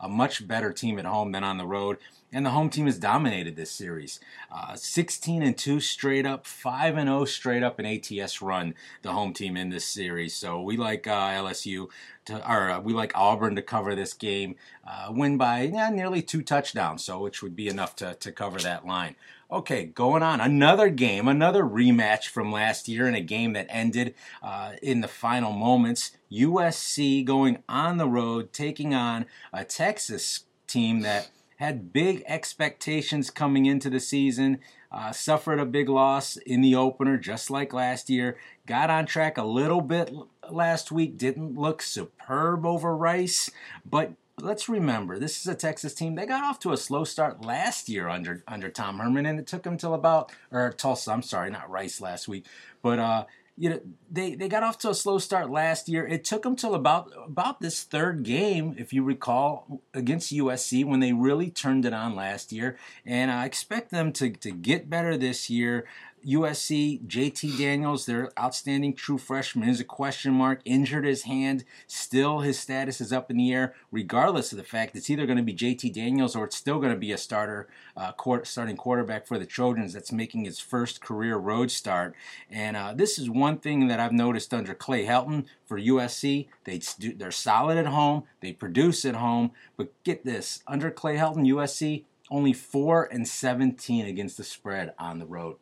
a 0.00 0.08
much 0.08 0.46
better 0.46 0.72
team 0.72 0.98
at 0.98 1.04
home 1.04 1.32
than 1.32 1.44
on 1.44 1.58
the 1.58 1.66
road 1.66 1.98
and 2.32 2.44
the 2.44 2.50
home 2.50 2.70
team 2.70 2.86
has 2.86 2.98
dominated 2.98 3.56
this 3.56 3.70
series. 3.70 4.20
Uh, 4.50 4.74
16 4.74 5.42
and 5.42 5.56
2 5.56 5.80
straight 5.80 6.26
up, 6.26 6.46
5 6.46 6.96
and 6.96 7.08
0 7.08 7.24
straight 7.24 7.62
up 7.62 7.78
in 7.78 7.86
ATS 7.86 8.42
run, 8.42 8.74
the 9.02 9.12
home 9.12 9.32
team 9.32 9.56
in 9.56 9.70
this 9.70 9.84
series. 9.84 10.34
So 10.34 10.60
we 10.60 10.76
like 10.76 11.06
uh, 11.06 11.30
LSU 11.30 11.88
to, 12.26 12.50
or 12.50 12.70
uh, 12.70 12.80
we 12.80 12.92
like 12.92 13.12
Auburn 13.14 13.54
to 13.56 13.62
cover 13.62 13.94
this 13.94 14.12
game, 14.12 14.56
uh, 14.86 15.08
win 15.10 15.38
by 15.38 15.62
yeah, 15.62 15.90
nearly 15.90 16.22
two 16.22 16.42
touchdowns, 16.42 17.04
so 17.04 17.20
which 17.20 17.42
would 17.42 17.54
be 17.54 17.68
enough 17.68 17.94
to, 17.96 18.14
to 18.14 18.32
cover 18.32 18.58
that 18.58 18.86
line. 18.86 19.14
Okay, 19.50 19.84
going 19.84 20.24
on. 20.24 20.40
Another 20.40 20.90
game, 20.90 21.28
another 21.28 21.62
rematch 21.62 22.26
from 22.26 22.50
last 22.50 22.88
year 22.88 23.06
in 23.06 23.14
a 23.14 23.20
game 23.20 23.52
that 23.52 23.68
ended 23.68 24.14
uh, 24.42 24.72
in 24.82 25.02
the 25.02 25.08
final 25.08 25.52
moments. 25.52 26.10
USC 26.32 27.24
going 27.24 27.62
on 27.68 27.98
the 27.98 28.08
road, 28.08 28.52
taking 28.52 28.92
on 28.92 29.26
a 29.52 29.64
Texas 29.64 30.44
team 30.66 31.02
that 31.02 31.30
had 31.56 31.92
big 31.92 32.22
expectations 32.26 33.30
coming 33.30 33.66
into 33.66 33.90
the 33.90 34.00
season, 34.00 34.58
uh, 34.92 35.12
suffered 35.12 35.58
a 35.58 35.66
big 35.66 35.88
loss 35.88 36.36
in 36.36 36.60
the 36.60 36.74
opener, 36.74 37.16
just 37.16 37.50
like 37.50 37.72
last 37.72 38.08
year. 38.08 38.36
Got 38.66 38.90
on 38.90 39.06
track 39.06 39.36
a 39.38 39.44
little 39.44 39.80
bit 39.80 40.12
last 40.50 40.92
week, 40.92 41.18
didn't 41.18 41.58
look 41.58 41.82
superb 41.82 42.64
over 42.64 42.96
Rice, 42.96 43.50
but 43.88 44.12
let's 44.40 44.68
remember 44.68 45.18
this 45.18 45.40
is 45.40 45.46
a 45.46 45.54
Texas 45.54 45.94
team. 45.94 46.14
They 46.14 46.26
got 46.26 46.44
off 46.44 46.60
to 46.60 46.72
a 46.72 46.76
slow 46.76 47.04
start 47.04 47.44
last 47.44 47.88
year 47.88 48.08
under 48.08 48.42
under 48.46 48.68
Tom 48.68 48.98
Herman, 48.98 49.26
and 49.26 49.38
it 49.38 49.46
took 49.46 49.62
them 49.62 49.78
till 49.78 49.94
about 49.94 50.32
or 50.50 50.72
Tulsa. 50.72 51.12
I'm 51.12 51.22
sorry, 51.22 51.50
not 51.50 51.70
Rice 51.70 52.00
last 52.00 52.28
week, 52.28 52.46
but 52.82 52.98
uh, 52.98 53.24
you 53.56 53.70
know 53.70 53.80
they 54.10 54.34
they 54.34 54.48
got 54.48 54.62
off 54.62 54.78
to 54.78 54.90
a 54.90 54.94
slow 54.94 55.18
start 55.18 55.50
last 55.50 55.88
year. 55.88 56.06
It 56.06 56.24
took 56.24 56.42
them 56.42 56.56
till 56.56 56.74
about 56.74 57.10
about 57.24 57.60
this 57.60 57.82
third 57.82 58.22
game, 58.22 58.74
if 58.78 58.92
you 58.92 59.02
recall, 59.02 59.80
against 59.94 60.32
USC 60.32 60.84
when 60.84 61.00
they 61.00 61.12
really 61.12 61.50
turned 61.50 61.86
it 61.86 61.94
on 61.94 62.14
last 62.14 62.52
year. 62.52 62.76
And 63.04 63.30
I 63.30 63.46
expect 63.46 63.90
them 63.90 64.12
to 64.14 64.30
to 64.30 64.50
get 64.50 64.90
better 64.90 65.16
this 65.16 65.48
year. 65.48 65.86
USC, 66.24 67.06
JT 67.06 67.58
Daniels, 67.58 68.06
their 68.06 68.30
outstanding 68.38 68.94
true 68.94 69.18
freshman, 69.18 69.68
is 69.68 69.80
a 69.80 69.84
question 69.84 70.32
mark. 70.32 70.60
Injured 70.64 71.04
his 71.04 71.22
hand. 71.22 71.64
Still, 71.86 72.40
his 72.40 72.58
status 72.58 73.00
is 73.00 73.12
up 73.12 73.30
in 73.30 73.36
the 73.36 73.52
air, 73.52 73.74
regardless 73.92 74.52
of 74.52 74.58
the 74.58 74.64
fact 74.64 74.96
it's 74.96 75.10
either 75.10 75.26
going 75.26 75.36
to 75.36 75.42
be 75.42 75.54
JT 75.54 75.92
Daniels 75.92 76.34
or 76.34 76.44
it's 76.44 76.56
still 76.56 76.78
going 76.78 76.92
to 76.92 76.98
be 76.98 77.12
a 77.12 77.18
starter, 77.18 77.68
uh, 77.96 78.12
court, 78.12 78.46
starting 78.46 78.76
quarterback 78.76 79.26
for 79.26 79.38
the 79.38 79.46
Trojans 79.46 79.92
that's 79.92 80.10
making 80.10 80.44
his 80.44 80.58
first 80.58 81.00
career 81.00 81.36
road 81.36 81.70
start. 81.70 82.14
And 82.50 82.76
uh, 82.76 82.92
this 82.94 83.18
is 83.18 83.30
one 83.30 83.58
thing 83.58 83.88
that 83.88 84.00
I've 84.00 84.12
noticed 84.12 84.52
under 84.52 84.74
Clay 84.74 85.04
Helton 85.04 85.46
for 85.64 85.78
USC. 85.78 86.48
They 86.64 86.80
they're 86.98 87.30
solid 87.30 87.78
at 87.78 87.86
home. 87.86 88.24
They 88.40 88.52
produce 88.52 89.04
at 89.04 89.16
home. 89.16 89.52
But 89.76 89.92
get 90.02 90.24
this, 90.24 90.62
under 90.66 90.90
Clay 90.90 91.16
Helton, 91.16 91.46
USC 91.46 92.04
only 92.30 92.52
four 92.52 93.04
and 93.04 93.28
17 93.28 94.06
against 94.06 94.36
the 94.36 94.44
spread 94.44 94.92
on 94.98 95.20
the 95.20 95.26
road 95.26 95.56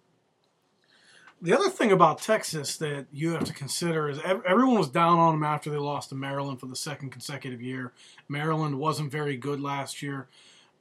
The 1.44 1.52
other 1.52 1.68
thing 1.68 1.92
about 1.92 2.22
Texas 2.22 2.78
that 2.78 3.04
you 3.12 3.32
have 3.32 3.44
to 3.44 3.52
consider 3.52 4.08
is 4.08 4.18
everyone 4.24 4.78
was 4.78 4.88
down 4.88 5.18
on 5.18 5.34
them 5.34 5.44
after 5.44 5.68
they 5.68 5.76
lost 5.76 6.08
to 6.08 6.14
Maryland 6.14 6.58
for 6.58 6.64
the 6.64 6.74
second 6.74 7.10
consecutive 7.10 7.60
year. 7.60 7.92
Maryland 8.30 8.78
wasn't 8.78 9.12
very 9.12 9.36
good 9.36 9.60
last 9.60 10.00
year, 10.00 10.26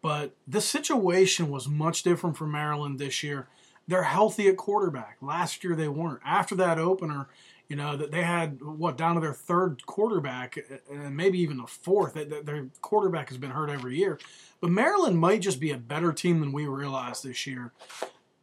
but 0.01 0.33
the 0.47 0.61
situation 0.61 1.49
was 1.49 1.67
much 1.67 2.01
different 2.03 2.37
for 2.37 2.47
Maryland 2.47 2.97
this 2.97 3.23
year. 3.23 3.49
They're 3.89 4.03
healthy 4.03 4.47
at 4.47 4.55
quarterback. 4.55 5.17
Last 5.19 5.65
year 5.65 5.75
they 5.75 5.89
weren't. 5.89 6.21
After 6.25 6.55
that 6.55 6.79
opener, 6.79 7.27
you 7.67 7.75
know 7.75 7.97
that 7.97 8.11
they 8.11 8.23
had 8.23 8.61
what 8.63 8.97
down 8.97 9.15
to 9.15 9.21
their 9.21 9.33
third 9.33 9.85
quarterback 9.85 10.57
and 10.89 11.17
maybe 11.17 11.39
even 11.39 11.59
a 11.59 11.67
fourth. 11.67 12.13
Their 12.13 12.67
quarterback 12.79 13.27
has 13.27 13.37
been 13.37 13.51
hurt 13.51 13.69
every 13.69 13.97
year, 13.97 14.17
but 14.61 14.69
Maryland 14.69 15.19
might 15.19 15.41
just 15.41 15.59
be 15.59 15.71
a 15.71 15.77
better 15.77 16.13
team 16.13 16.39
than 16.39 16.53
we 16.53 16.67
realized 16.67 17.25
this 17.25 17.45
year. 17.45 17.73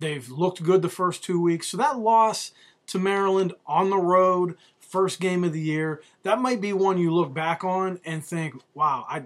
They've 0.01 0.29
looked 0.29 0.63
good 0.63 0.83
the 0.83 0.89
first 0.89 1.23
two 1.23 1.41
weeks. 1.41 1.69
So 1.69 1.77
that 1.77 1.99
loss 1.99 2.53
to 2.89 2.99
Maryland 2.99 3.55
on 3.67 3.91
the 3.91 3.99
road, 3.99 4.57
first 4.81 5.21
game 5.21 5.45
of 5.45 5.53
the 5.53 5.61
year, 5.61 6.03
that 6.25 6.41
might 6.41 6.61
be 6.61 6.73
one 6.73 6.99
you 6.99 7.15
look 7.15 7.33
back 7.33 7.63
on 7.63 8.01
and 8.05 8.25
think, 8.25 8.55
wow, 8.75 9.07
I 9.09 9.25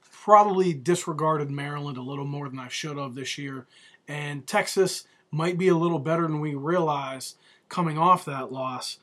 probably 0.00 0.72
disregarded 0.72 1.50
Maryland 1.50 1.98
a 1.98 2.02
little 2.02 2.24
more 2.24 2.48
than 2.48 2.58
I 2.58 2.68
should 2.68 2.96
have 2.96 3.14
this 3.14 3.36
year. 3.36 3.66
And 4.08 4.46
Texas 4.46 5.04
might 5.30 5.58
be 5.58 5.68
a 5.68 5.76
little 5.76 5.98
better 5.98 6.22
than 6.22 6.40
we 6.40 6.54
realize 6.54 7.34
coming 7.68 7.98
off 7.98 8.24
that 8.26 8.52
loss. 8.52 8.98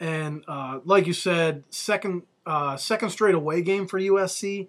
And 0.00 0.42
uh, 0.48 0.80
like 0.84 1.06
you 1.06 1.12
said, 1.12 1.64
second 1.70 2.22
uh, 2.44 2.76
second 2.76 3.10
straight 3.10 3.34
away 3.34 3.60
game 3.62 3.86
for 3.86 3.98
USC. 3.98 4.68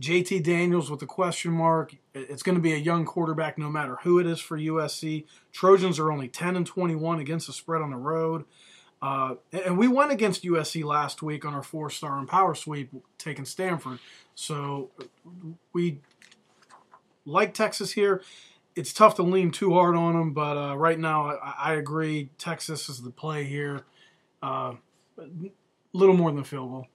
JT 0.00 0.42
Daniels 0.44 0.90
with 0.90 1.00
the 1.00 1.06
question 1.06 1.52
mark. 1.52 1.94
It's 2.28 2.42
going 2.42 2.56
to 2.56 2.62
be 2.62 2.72
a 2.72 2.78
young 2.78 3.04
quarterback 3.04 3.58
no 3.58 3.70
matter 3.70 3.98
who 4.02 4.18
it 4.18 4.26
is 4.26 4.40
for 4.40 4.58
USC. 4.58 5.24
Trojans 5.52 5.98
are 5.98 6.10
only 6.10 6.28
10 6.28 6.56
and 6.56 6.66
21 6.66 7.20
against 7.20 7.46
the 7.46 7.52
spread 7.52 7.82
on 7.82 7.90
the 7.90 7.96
road. 7.96 8.44
Uh, 9.00 9.36
and 9.52 9.78
we 9.78 9.86
went 9.86 10.10
against 10.10 10.42
USC 10.42 10.84
last 10.84 11.22
week 11.22 11.44
on 11.44 11.54
our 11.54 11.62
four 11.62 11.88
star 11.88 12.18
and 12.18 12.26
power 12.26 12.54
sweep, 12.54 12.92
taking 13.16 13.44
Stanford. 13.44 14.00
So 14.34 14.90
we 15.72 16.00
like 17.24 17.54
Texas 17.54 17.92
here. 17.92 18.22
It's 18.74 18.92
tough 18.92 19.16
to 19.16 19.22
lean 19.22 19.50
too 19.50 19.72
hard 19.74 19.96
on 19.96 20.14
them, 20.14 20.32
but 20.32 20.56
uh, 20.56 20.76
right 20.76 20.98
now 20.98 21.30
I, 21.30 21.54
I, 21.58 21.72
agree. 21.74 22.30
Texas 22.38 22.88
is 22.88 23.02
the 23.02 23.10
play 23.10 23.44
here. 23.44 23.84
Uh, 24.40 24.74
a 25.18 25.26
little 25.92 26.14
more 26.14 26.30
than 26.30 26.40
a 26.40 26.44
field 26.44 26.70
goal. 26.70 26.86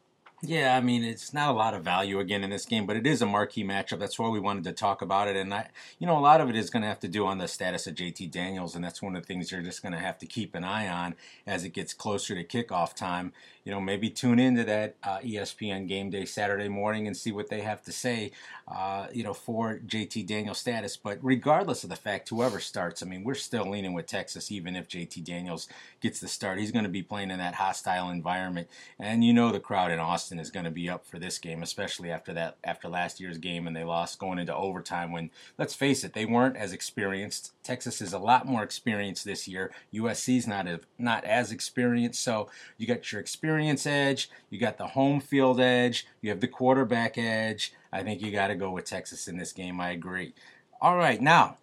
Yeah, 0.45 0.75
I 0.75 0.81
mean, 0.81 1.05
it's 1.05 1.33
not 1.33 1.51
a 1.51 1.53
lot 1.57 1.73
of 1.73 1.85
value 1.85 2.19
again 2.19 2.43
in 2.43 2.49
this 2.49 2.65
game, 2.65 2.85
but 2.85 2.97
it 2.97 3.07
is 3.07 3.21
a 3.21 3.25
marquee 3.25 3.63
matchup. 3.63 3.99
That's 3.99 4.19
why 4.19 4.27
we 4.27 4.41
wanted 4.41 4.65
to 4.65 4.73
talk 4.73 5.01
about 5.01 5.29
it. 5.29 5.37
And 5.37 5.53
I, 5.53 5.69
you 5.99 6.05
know, 6.05 6.17
a 6.17 6.19
lot 6.19 6.41
of 6.41 6.49
it 6.49 6.57
is 6.57 6.69
going 6.69 6.81
to 6.81 6.89
have 6.89 6.99
to 6.99 7.07
do 7.07 7.25
on 7.25 7.37
the 7.37 7.47
status 7.47 7.87
of 7.87 7.95
JT 7.95 8.29
Daniels, 8.29 8.75
and 8.75 8.83
that's 8.83 9.01
one 9.01 9.15
of 9.15 9.21
the 9.23 9.25
things 9.25 9.53
you're 9.53 9.61
just 9.61 9.81
going 9.81 9.93
to 9.93 9.99
have 9.99 10.17
to 10.17 10.25
keep 10.25 10.53
an 10.53 10.65
eye 10.65 10.89
on 10.89 11.15
as 11.47 11.63
it 11.63 11.69
gets 11.69 11.93
closer 11.93 12.35
to 12.35 12.43
kickoff 12.43 12.93
time 12.93 13.31
you 13.63 13.71
know, 13.71 13.79
maybe 13.79 14.09
tune 14.09 14.39
into 14.39 14.63
that 14.65 14.95
uh, 15.03 15.19
ESPN 15.19 15.87
game 15.87 16.09
day 16.09 16.25
Saturday 16.25 16.67
morning 16.67 17.07
and 17.07 17.15
see 17.15 17.31
what 17.31 17.49
they 17.49 17.61
have 17.61 17.81
to 17.83 17.93
say, 17.93 18.31
uh, 18.67 19.07
you 19.13 19.23
know, 19.23 19.33
for 19.33 19.79
JT 19.87 20.25
Daniels 20.27 20.57
status. 20.57 20.97
But 20.97 21.19
regardless 21.21 21.83
of 21.83 21.89
the 21.89 21.95
fact, 21.95 22.27
whoever 22.29 22.59
starts, 22.59 23.01
I 23.01 23.05
mean, 23.05 23.23
we're 23.23 23.35
still 23.35 23.69
leaning 23.69 23.93
with 23.93 24.05
Texas, 24.05 24.51
even 24.51 24.75
if 24.75 24.89
JT 24.89 25.23
Daniels 25.23 25.69
gets 26.01 26.19
the 26.19 26.27
start. 26.27 26.59
He's 26.59 26.71
going 26.73 26.83
to 26.83 26.89
be 26.89 27.03
playing 27.03 27.31
in 27.31 27.37
that 27.39 27.55
hostile 27.55 28.09
environment, 28.09 28.67
and 28.99 29.23
you 29.23 29.33
know 29.33 29.51
the 29.51 29.61
crowd 29.61 29.91
in 29.91 29.99
Austin 29.99 30.32
is 30.39 30.51
going 30.51 30.65
to 30.65 30.71
be 30.71 30.89
up 30.89 31.05
for 31.05 31.19
this 31.19 31.37
game, 31.39 31.63
especially 31.63 32.11
after 32.11 32.33
that 32.33 32.57
after 32.63 32.87
last 32.87 33.19
year's 33.19 33.37
game 33.37 33.67
and 33.67 33.75
they 33.75 33.83
lost 33.83 34.19
going 34.19 34.39
into 34.39 34.55
overtime. 34.55 35.11
When 35.11 35.29
let's 35.57 35.73
face 35.73 36.03
it, 36.03 36.13
they 36.13 36.25
weren't 36.25 36.57
as 36.57 36.73
experienced. 36.73 37.53
Texas 37.63 38.01
is 38.01 38.13
a 38.13 38.19
lot 38.19 38.45
more 38.45 38.63
experienced 38.63 39.25
this 39.25 39.47
year. 39.47 39.71
USC's 39.93 40.47
not 40.47 40.67
a, 40.67 40.79
not 40.97 41.23
as 41.25 41.51
experienced, 41.51 42.23
so 42.23 42.49
you 42.77 42.87
got 42.87 43.11
your 43.11 43.21
experience 43.21 43.85
edge, 43.85 44.29
you 44.49 44.59
got 44.59 44.77
the 44.77 44.87
home 44.87 45.19
field 45.19 45.59
edge, 45.59 46.05
you 46.21 46.29
have 46.29 46.41
the 46.41 46.47
quarterback 46.47 47.17
edge. 47.17 47.73
I 47.91 48.03
think 48.03 48.21
you 48.21 48.31
got 48.31 48.47
to 48.47 48.55
go 48.55 48.71
with 48.71 48.85
Texas 48.85 49.27
in 49.27 49.37
this 49.37 49.53
game. 49.53 49.79
I 49.79 49.91
agree. 49.91 50.33
All 50.81 50.97
right, 50.97 51.21
now 51.21 51.57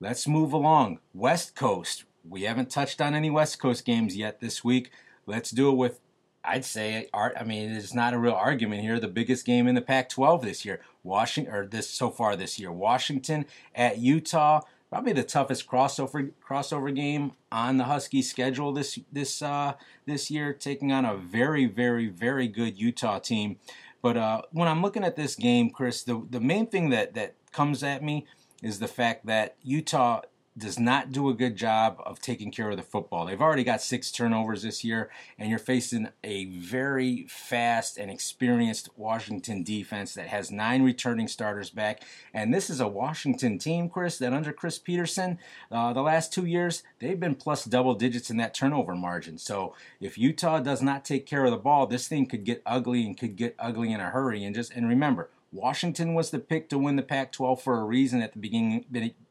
let's 0.00 0.26
move 0.26 0.52
along. 0.52 1.00
West 1.14 1.54
Coast. 1.54 2.04
We 2.28 2.42
haven't 2.42 2.70
touched 2.70 3.00
on 3.00 3.14
any 3.14 3.30
West 3.30 3.60
Coast 3.60 3.84
games 3.84 4.16
yet 4.16 4.40
this 4.40 4.64
week. 4.64 4.90
Let's 5.26 5.50
do 5.50 5.70
it 5.70 5.76
with 5.76 6.00
I'd 6.46 6.64
say. 6.64 7.08
I 7.12 7.42
mean, 7.44 7.72
it's 7.72 7.94
not 7.94 8.14
a 8.14 8.18
real 8.18 8.34
argument 8.34 8.82
here. 8.82 9.00
The 9.00 9.08
biggest 9.08 9.44
game 9.44 9.66
in 9.66 9.74
the 9.74 9.82
Pac-12 9.82 10.42
this 10.42 10.64
year, 10.64 10.80
Washington, 11.02 11.52
or 11.52 11.66
this 11.66 11.90
so 11.90 12.10
far 12.10 12.36
this 12.36 12.58
year, 12.58 12.70
Washington 12.70 13.46
at 13.74 13.98
Utah 13.98 14.60
probably 14.90 15.12
the 15.12 15.22
toughest 15.22 15.66
crossover 15.66 16.30
crossover 16.48 16.94
game 16.94 17.32
on 17.50 17.76
the 17.76 17.84
Husky 17.84 18.22
schedule 18.22 18.72
this 18.72 18.98
this 19.12 19.42
uh, 19.42 19.74
this 20.06 20.30
year, 20.30 20.52
taking 20.52 20.92
on 20.92 21.04
a 21.04 21.16
very 21.16 21.66
very 21.66 22.08
very 22.08 22.48
good 22.48 22.78
Utah 22.78 23.18
team. 23.18 23.58
But 24.02 24.16
uh, 24.16 24.42
when 24.52 24.68
I'm 24.68 24.82
looking 24.82 25.04
at 25.04 25.16
this 25.16 25.34
game, 25.34 25.70
Chris, 25.70 26.02
the 26.02 26.24
the 26.30 26.40
main 26.40 26.66
thing 26.66 26.90
that 26.90 27.14
that 27.14 27.34
comes 27.52 27.82
at 27.82 28.02
me 28.02 28.26
is 28.62 28.78
the 28.78 28.88
fact 28.88 29.26
that 29.26 29.56
Utah 29.62 30.22
does 30.56 30.78
not 30.78 31.12
do 31.12 31.28
a 31.28 31.34
good 31.34 31.56
job 31.56 32.00
of 32.06 32.20
taking 32.20 32.50
care 32.50 32.70
of 32.70 32.76
the 32.76 32.82
football. 32.82 33.26
They've 33.26 33.40
already 33.40 33.64
got 33.64 33.82
six 33.82 34.10
turnovers 34.10 34.62
this 34.62 34.82
year, 34.82 35.10
and 35.38 35.50
you're 35.50 35.58
facing 35.58 36.08
a 36.24 36.46
very 36.46 37.26
fast 37.28 37.98
and 37.98 38.10
experienced 38.10 38.88
Washington 38.96 39.62
defense 39.62 40.14
that 40.14 40.28
has 40.28 40.50
nine 40.50 40.82
returning 40.82 41.28
starters 41.28 41.70
back. 41.70 42.02
And 42.32 42.54
this 42.54 42.70
is 42.70 42.80
a 42.80 42.88
Washington 42.88 43.58
team, 43.58 43.88
Chris, 43.88 44.18
that 44.18 44.32
under 44.32 44.52
Chris 44.52 44.78
Petersen, 44.78 45.38
uh, 45.70 45.92
the 45.92 46.02
last 46.02 46.32
two 46.32 46.46
years, 46.46 46.82
they've 47.00 47.20
been 47.20 47.34
plus 47.34 47.64
double 47.64 47.94
digits 47.94 48.30
in 48.30 48.38
that 48.38 48.54
turnover 48.54 48.94
margin. 48.94 49.36
So 49.38 49.74
if 50.00 50.16
Utah 50.16 50.60
does 50.60 50.80
not 50.80 51.04
take 51.04 51.26
care 51.26 51.44
of 51.44 51.50
the 51.50 51.56
ball, 51.56 51.86
this 51.86 52.08
thing 52.08 52.26
could 52.26 52.44
get 52.44 52.62
ugly 52.64 53.04
and 53.04 53.16
could 53.16 53.36
get 53.36 53.54
ugly 53.58 53.92
in 53.92 54.00
a 54.00 54.10
hurry. 54.10 54.42
And 54.44 54.54
just 54.54 54.72
and 54.72 54.88
remember, 54.88 55.28
Washington 55.52 56.14
was 56.14 56.30
the 56.30 56.38
pick 56.38 56.68
to 56.68 56.78
win 56.78 56.96
the 56.96 57.02
Pac-12 57.02 57.60
for 57.60 57.80
a 57.80 57.84
reason 57.84 58.20
at 58.22 58.32
the 58.32 58.38
beginning 58.38 58.84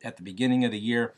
at 0.04 0.18
the 0.18 0.24
beginning 0.24 0.64
of 0.66 0.72
the 0.72 0.80
year. 0.80 1.14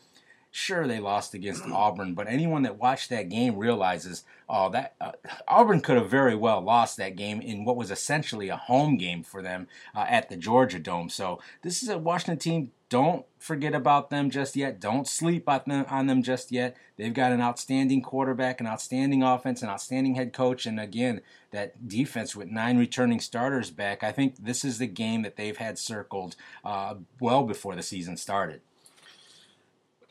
Sure, 0.49 0.87
they 0.87 0.99
lost 0.99 1.33
against 1.33 1.63
Auburn, 1.71 2.13
but 2.13 2.27
anyone 2.27 2.63
that 2.63 2.79
watched 2.79 3.09
that 3.09 3.29
game 3.29 3.57
realizes, 3.57 4.23
oh, 4.49 4.69
that 4.69 4.95
uh, 4.99 5.11
Auburn 5.47 5.81
could 5.81 5.97
have 5.97 6.09
very 6.09 6.35
well 6.35 6.61
lost 6.61 6.97
that 6.97 7.15
game 7.15 7.41
in 7.41 7.65
what 7.65 7.77
was 7.77 7.91
essentially 7.91 8.49
a 8.49 8.57
home 8.57 8.97
game 8.97 9.23
for 9.23 9.41
them 9.41 9.67
uh, 9.95 10.05
at 10.07 10.29
the 10.29 10.37
Georgia 10.37 10.79
Dome. 10.79 11.09
So 11.09 11.39
this 11.61 11.83
is 11.83 11.89
a 11.89 11.97
Washington 11.97 12.39
team. 12.39 12.71
Don't 12.89 13.25
forget 13.37 13.75
about 13.75 14.09
them 14.09 14.29
just 14.29 14.55
yet. 14.55 14.79
Don't 14.79 15.07
sleep 15.07 15.49
on 15.49 15.61
them, 15.67 15.85
on 15.89 16.07
them 16.07 16.23
just 16.23 16.51
yet. 16.51 16.77
They've 16.95 17.13
got 17.13 17.33
an 17.33 17.41
outstanding 17.41 18.01
quarterback, 18.01 18.61
an 18.61 18.67
outstanding 18.67 19.23
offense, 19.23 19.61
an 19.61 19.69
outstanding 19.69 20.15
head 20.15 20.31
coach, 20.31 20.65
and 20.65 20.79
again, 20.79 21.21
that 21.51 21.87
defense 21.87 22.35
with 22.35 22.49
nine 22.49 22.77
returning 22.77 23.19
starters 23.19 23.71
back. 23.71 24.03
I 24.03 24.13
think 24.13 24.37
this 24.37 24.63
is 24.63 24.77
the 24.77 24.87
game 24.87 25.23
that 25.23 25.35
they've 25.35 25.57
had 25.57 25.77
circled 25.77 26.37
uh, 26.63 26.95
well 27.19 27.43
before 27.43 27.75
the 27.75 27.83
season 27.83 28.15
started. 28.15 28.61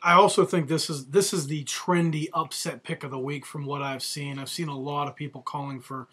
I 0.03 0.13
also 0.13 0.45
think 0.45 0.67
this 0.67 0.89
is 0.89 1.07
this 1.07 1.33
is 1.33 1.47
the 1.47 1.63
trendy 1.63 2.29
upset 2.33 2.83
pick 2.83 3.03
of 3.03 3.09
the 3.09 3.17
week 3.17 3.45
from 3.45 3.65
what 3.65 3.81
I've 3.81 4.03
seen. 4.03 4.37
I've 4.37 4.49
seen 4.49 4.67
a 4.67 4.77
lot 4.77 5.07
of 5.07 5.15
people 5.15 5.41
calling 5.41 5.79
for 5.79 6.07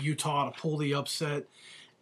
Utah 0.00 0.50
to 0.50 0.60
pull 0.60 0.76
the 0.76 0.94
upset, 0.94 1.44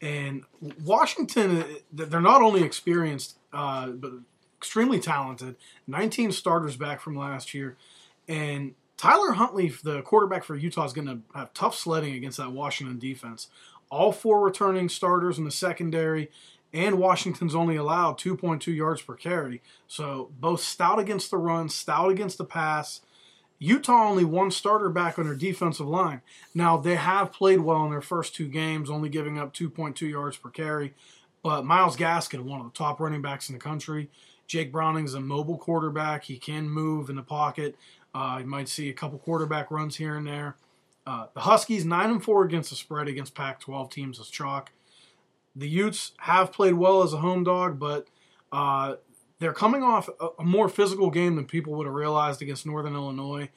and 0.01 0.45
Washington. 0.83 1.65
They're 1.93 2.21
not 2.21 2.43
only 2.43 2.63
experienced 2.63 3.39
uh, 3.53 3.89
but 3.89 4.13
extremely 4.59 5.01
talented. 5.01 5.57
19 5.87 6.33
starters 6.33 6.77
back 6.77 7.01
from 7.01 7.17
last 7.17 7.55
year, 7.55 7.77
and 8.29 8.75
Tyler 8.97 9.33
Huntley, 9.33 9.73
the 9.85 10.03
quarterback 10.03 10.45
for 10.45 10.57
Utah, 10.57 10.85
is 10.85 10.93
going 10.93 11.07
to 11.07 11.21
have 11.35 11.53
tough 11.53 11.77
sledding 11.77 12.15
against 12.15 12.39
that 12.39 12.53
Washington 12.53 12.99
defense. 12.99 13.49
All 13.91 14.11
four 14.11 14.41
returning 14.41 14.89
starters 14.89 15.39
in 15.39 15.45
the 15.45 15.51
secondary 15.51 16.31
and 16.77 16.99
Washington's 16.99 17.55
only 17.55 17.77
allowed 17.77 18.19
2.2 18.19 18.75
yards 18.75 19.01
per 19.01 19.15
carry. 19.15 19.63
So 19.87 20.31
both 20.39 20.61
stout 20.61 20.99
against 20.99 21.31
the 21.31 21.39
run, 21.39 21.69
stout 21.69 22.11
against 22.11 22.39
the 22.39 22.45
pass. 22.45 23.01
Utah 23.59 24.09
only 24.09 24.25
one 24.25 24.51
starter 24.51 24.89
back 24.89 25.19
on 25.19 25.27
their 25.27 25.35
defensive 25.35 25.87
line. 25.87 26.21
Now 26.55 26.77
they 26.77 26.97
have 26.97 27.33
played 27.33 27.61
well 27.61 27.85
in 27.85 27.91
their 27.91 28.01
first 28.01 28.35
two 28.35 28.49
games, 28.49 28.91
only 28.91 29.09
giving 29.09 29.39
up 29.39 29.55
2.2 29.55 30.11
yards 30.11 30.37
per 30.37 30.51
carry. 30.51 30.95
But 31.43 31.65
Myles 31.65 31.97
Gaskin, 31.97 32.43
one 32.43 32.61
of 32.61 32.67
the 32.67 32.77
top 32.77 33.01
running 33.01 33.23
backs 33.23 33.49
in 33.49 33.55
the 33.55 33.61
country. 33.61 34.11
Jake 34.47 34.73
Browning's 34.73 35.15
a 35.15 35.21
mobile 35.21 35.59
quarterback. 35.59 36.25
He 36.25 36.39
can 36.39 36.69
move 36.69 37.09
in 37.09 37.17
the 37.17 37.23
pocket. 37.23 37.77
Uh, 38.15 38.39
you 38.41 38.47
might 38.47 38.69
see 38.69 38.89
a 38.89 38.95
couple 38.95 39.19
quarterback 39.19 39.71
runs 39.71 39.97
here 39.97 40.17
and 40.17 40.27
there. 40.27 40.57
Uh, 41.07 41.27
the 41.35 41.41
Huskies 41.41 41.85
nine 41.85 42.11
and 42.11 42.23
four 42.23 42.45
against 42.45 42.71
the 42.71 42.77
spread 42.77 43.09
against 43.09 43.35
Pac-12 43.35 43.91
teams 43.91 44.21
as 44.21 44.29
chalk 44.29 44.71
the 45.57 45.69
Utes 45.69 46.13
have 46.19 46.53
played 46.53 46.75
well 46.75 47.03
as 47.03 47.15
a 47.15 47.19
home 47.19 47.43
dog, 47.43 47.79
but 47.79 48.07
uh, 48.53 48.97
they're 49.39 49.53
coming 49.53 49.83
off 49.83 50.09
a, 50.21 50.29
a, 50.39 50.45
more 50.45 50.69
physical 50.69 51.11
game 51.11 51.37
than 51.37 51.45
people 51.45 51.75
would 51.75 51.87
have 51.87 51.95
realized 51.95 52.43
against 52.43 52.67
Northern 52.67 52.95
Illinois 52.95 53.49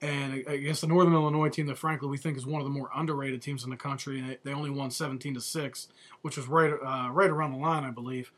and 0.00 0.46
against 0.46 0.82
the 0.82 0.86
Northern 0.86 1.14
Illinois 1.14 1.48
team 1.48 1.66
that, 1.66 1.78
frankly, 1.78 2.08
we 2.08 2.18
think 2.18 2.36
is 2.36 2.46
one 2.46 2.60
of 2.60 2.66
the 2.66 2.72
more 2.72 2.90
underrated 2.94 3.42
teams 3.42 3.64
in 3.64 3.70
the 3.70 3.76
country. 3.76 4.20
They, 4.20 4.38
they 4.44 4.52
only 4.52 4.70
won 4.70 4.90
17 4.90 5.34
to 5.34 5.40
six, 5.40 5.88
which 6.22 6.36
was 6.36 6.46
right 6.48 6.72
uh, 6.72 7.10
right 7.10 7.30
around 7.30 7.52
the 7.52 7.58
line, 7.58 7.84
I 7.84 7.90
believe. 7.90 8.32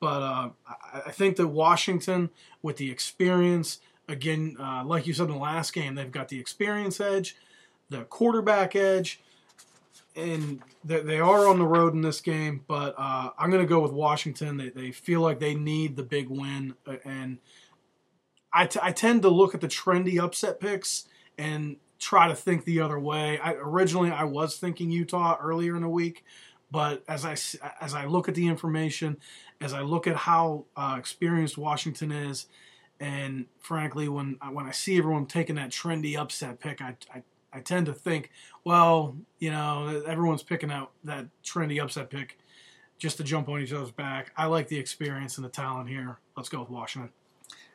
But 0.00 0.22
uh, 0.22 0.50
I, 0.66 1.02
I 1.06 1.10
think 1.10 1.36
that 1.36 1.48
Washington, 1.48 2.30
with 2.62 2.76
the 2.76 2.90
experience, 2.90 3.78
Again, 4.08 4.56
uh, 4.58 4.82
like 4.84 5.06
you 5.06 5.14
said 5.14 5.28
in 5.28 5.32
the 5.32 5.38
last 5.38 5.72
game, 5.72 5.94
they've 5.94 6.10
got 6.10 6.28
the 6.28 6.40
experience 6.40 7.00
edge, 7.00 7.36
the 7.88 8.02
quarterback 8.04 8.74
edge, 8.74 9.20
and 10.14 10.62
they, 10.84 11.20
are 11.20 11.48
on 11.48 11.58
the 11.58 11.66
road 11.66 11.94
in 11.94 12.02
this 12.02 12.20
game. 12.20 12.64
But 12.66 12.94
uh, 12.98 13.30
I'm 13.38 13.50
going 13.50 13.62
to 13.62 13.68
go 13.68 13.80
with 13.80 13.92
Washington. 13.92 14.56
They, 14.56 14.68
they 14.70 14.90
feel 14.90 15.20
like 15.20 15.40
they 15.40 15.54
need 15.54 15.96
the 15.96 16.02
big 16.02 16.28
win, 16.28 16.74
uh, 16.86 16.96
and 17.04 17.38
I, 18.52 18.66
t- 18.66 18.80
I 18.82 18.92
tend 18.92 19.22
to 19.22 19.30
look 19.30 19.54
at 19.54 19.60
the 19.60 19.68
trendy 19.68 20.18
upset 20.18 20.60
picks 20.60 21.06
and 21.38 21.76
try 21.98 22.28
to 22.28 22.34
think 22.34 22.64
the 22.64 22.80
other 22.80 22.98
way. 22.98 23.38
I, 23.38 23.54
originally, 23.54 24.10
I 24.10 24.24
was 24.24 24.56
thinking 24.56 24.90
Utah 24.90 25.38
earlier 25.40 25.76
in 25.76 25.82
the 25.82 25.88
week, 25.88 26.24
but 26.70 27.02
as 27.08 27.24
I 27.24 27.32
as 27.80 27.94
I 27.94 28.06
look 28.06 28.28
at 28.28 28.34
the 28.34 28.48
information, 28.48 29.18
as 29.60 29.72
I 29.72 29.80
look 29.80 30.06
at 30.06 30.16
how 30.16 30.64
uh, 30.76 30.96
experienced 30.98 31.56
Washington 31.56 32.10
is, 32.10 32.46
and 32.98 33.46
frankly, 33.58 34.08
when 34.08 34.38
when 34.50 34.66
I 34.66 34.72
see 34.72 34.98
everyone 34.98 35.26
taking 35.26 35.56
that 35.56 35.70
trendy 35.70 36.16
upset 36.16 36.60
pick, 36.60 36.80
I, 36.82 36.96
I 37.14 37.22
I 37.52 37.60
tend 37.60 37.86
to 37.86 37.92
think, 37.92 38.30
well, 38.64 39.16
you 39.38 39.50
know, 39.50 40.02
everyone's 40.06 40.42
picking 40.42 40.70
out 40.70 40.92
that 41.04 41.26
trendy 41.44 41.82
upset 41.82 42.10
pick 42.10 42.38
just 42.98 43.16
to 43.18 43.24
jump 43.24 43.48
on 43.48 43.60
each 43.60 43.72
other's 43.72 43.90
back. 43.90 44.32
I 44.36 44.46
like 44.46 44.68
the 44.68 44.78
experience 44.78 45.36
and 45.36 45.44
the 45.44 45.50
talent 45.50 45.88
here. 45.88 46.18
Let's 46.36 46.48
go 46.48 46.60
with 46.60 46.70
Washington 46.70 47.10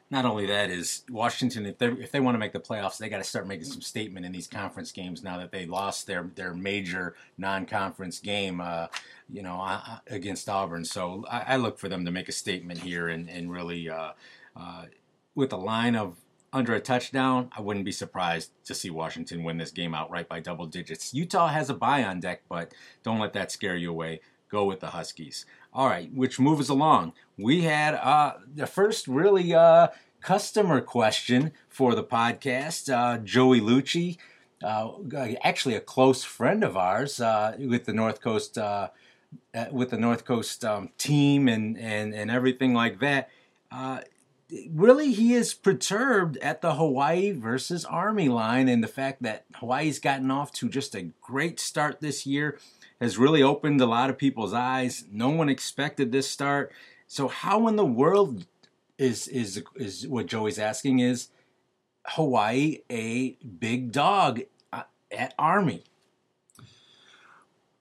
not 0.09 0.25
only 0.25 0.45
that 0.45 0.69
is 0.69 1.03
Washington 1.09 1.65
if 1.65 1.77
they 1.77 1.87
if 1.87 2.11
they 2.11 2.19
want 2.19 2.35
to 2.35 2.39
make 2.39 2.53
the 2.53 2.59
playoffs 2.59 2.97
they 2.97 3.09
got 3.09 3.17
to 3.17 3.23
start 3.23 3.47
making 3.47 3.65
some 3.65 3.81
statement 3.81 4.25
in 4.25 4.31
these 4.31 4.47
conference 4.47 4.91
games 4.91 5.23
now 5.23 5.37
that 5.37 5.51
they 5.51 5.65
lost 5.65 6.07
their 6.07 6.29
their 6.35 6.53
major 6.53 7.15
non-conference 7.37 8.19
game 8.19 8.61
uh, 8.61 8.87
you 9.29 9.41
know 9.41 9.59
uh, 9.59 9.97
against 10.07 10.47
Auburn 10.47 10.85
so 10.85 11.25
I, 11.29 11.53
I, 11.53 11.55
look 11.57 11.77
for 11.77 11.89
them 11.89 12.05
to 12.05 12.11
make 12.11 12.29
a 12.29 12.33
statement 12.33 12.79
here 12.79 13.09
and 13.09 13.29
and 13.29 13.51
really 13.51 13.89
uh, 13.89 14.11
uh, 14.55 14.85
with 15.35 15.51
a 15.51 15.57
line 15.57 15.95
of 15.95 16.15
under 16.53 16.73
a 16.73 16.79
touchdown 16.79 17.49
I 17.55 17.61
wouldn't 17.61 17.85
be 17.85 17.91
surprised 17.91 18.51
to 18.65 18.73
see 18.73 18.89
Washington 18.89 19.43
win 19.43 19.57
this 19.57 19.71
game 19.71 19.93
outright 19.93 20.29
by 20.29 20.39
double 20.39 20.65
digits 20.65 21.13
Utah 21.13 21.47
has 21.47 21.69
a 21.69 21.73
bye 21.73 22.03
on 22.03 22.19
deck 22.19 22.41
but 22.49 22.73
don't 23.03 23.19
let 23.19 23.33
that 23.33 23.51
scare 23.51 23.75
you 23.75 23.91
away 23.91 24.21
go 24.49 24.65
with 24.65 24.79
the 24.79 24.87
Huskies. 24.87 25.45
All 25.73 25.87
right, 25.87 26.11
which 26.13 26.39
moves 26.39 26.69
along. 26.69 27.13
We 27.37 27.61
had 27.61 27.95
uh, 27.95 28.35
the 28.53 28.67
first 28.67 29.07
really 29.07 29.53
uh, 29.53 29.89
customer 30.21 30.81
question 30.81 31.51
for 31.69 31.95
the 31.95 32.03
podcast. 32.03 32.91
Uh, 32.91 33.19
Joey 33.19 33.61
Lucci, 33.61 34.17
uh, 34.63 34.91
actually 35.43 35.75
a 35.75 35.79
close 35.79 36.23
friend 36.23 36.63
of 36.63 36.75
ours 36.75 37.19
uh, 37.19 37.55
with 37.59 37.85
the 37.85 37.93
North 37.93 38.21
Coast 38.21 38.57
uh, 38.57 38.89
with 39.71 39.89
the 39.89 39.97
North 39.97 40.23
Coast 40.23 40.63
um, 40.63 40.89
team 40.97 41.47
and, 41.47 41.77
and 41.77 42.13
and 42.13 42.31
everything 42.31 42.73
like 42.73 42.99
that. 42.99 43.29
Really, 44.71 45.11
he 45.11 45.33
is 45.33 45.53
perturbed 45.53 46.37
at 46.37 46.61
the 46.61 46.75
Hawaii 46.75 47.31
versus 47.31 47.85
Army 47.85 48.29
line 48.29 48.69
and 48.69 48.83
the 48.83 48.87
fact 48.87 49.23
that 49.23 49.45
Hawaii's 49.55 49.99
gotten 49.99 50.31
off 50.31 50.51
to 50.53 50.69
just 50.69 50.95
a 50.95 51.09
great 51.21 51.59
start 51.59 52.01
this 52.01 52.25
year 52.25 52.57
has 53.01 53.17
really 53.17 53.43
opened 53.43 53.81
a 53.81 53.85
lot 53.85 54.09
of 54.09 54.17
people's 54.17 54.53
eyes. 54.53 55.05
No 55.11 55.29
one 55.29 55.49
expected 55.49 56.11
this 56.11 56.29
start. 56.29 56.71
So 57.07 57.27
how 57.27 57.67
in 57.67 57.75
the 57.75 57.85
world 57.85 58.45
is 58.97 59.27
is 59.27 59.63
is 59.75 60.07
what 60.07 60.25
Joey's 60.25 60.57
asking 60.57 60.99
is 60.99 61.29
Hawaii 62.05 62.79
a 62.89 63.37
big 63.59 63.91
dog 63.91 64.41
uh, 64.73 64.83
at 65.11 65.33
Army? 65.37 65.83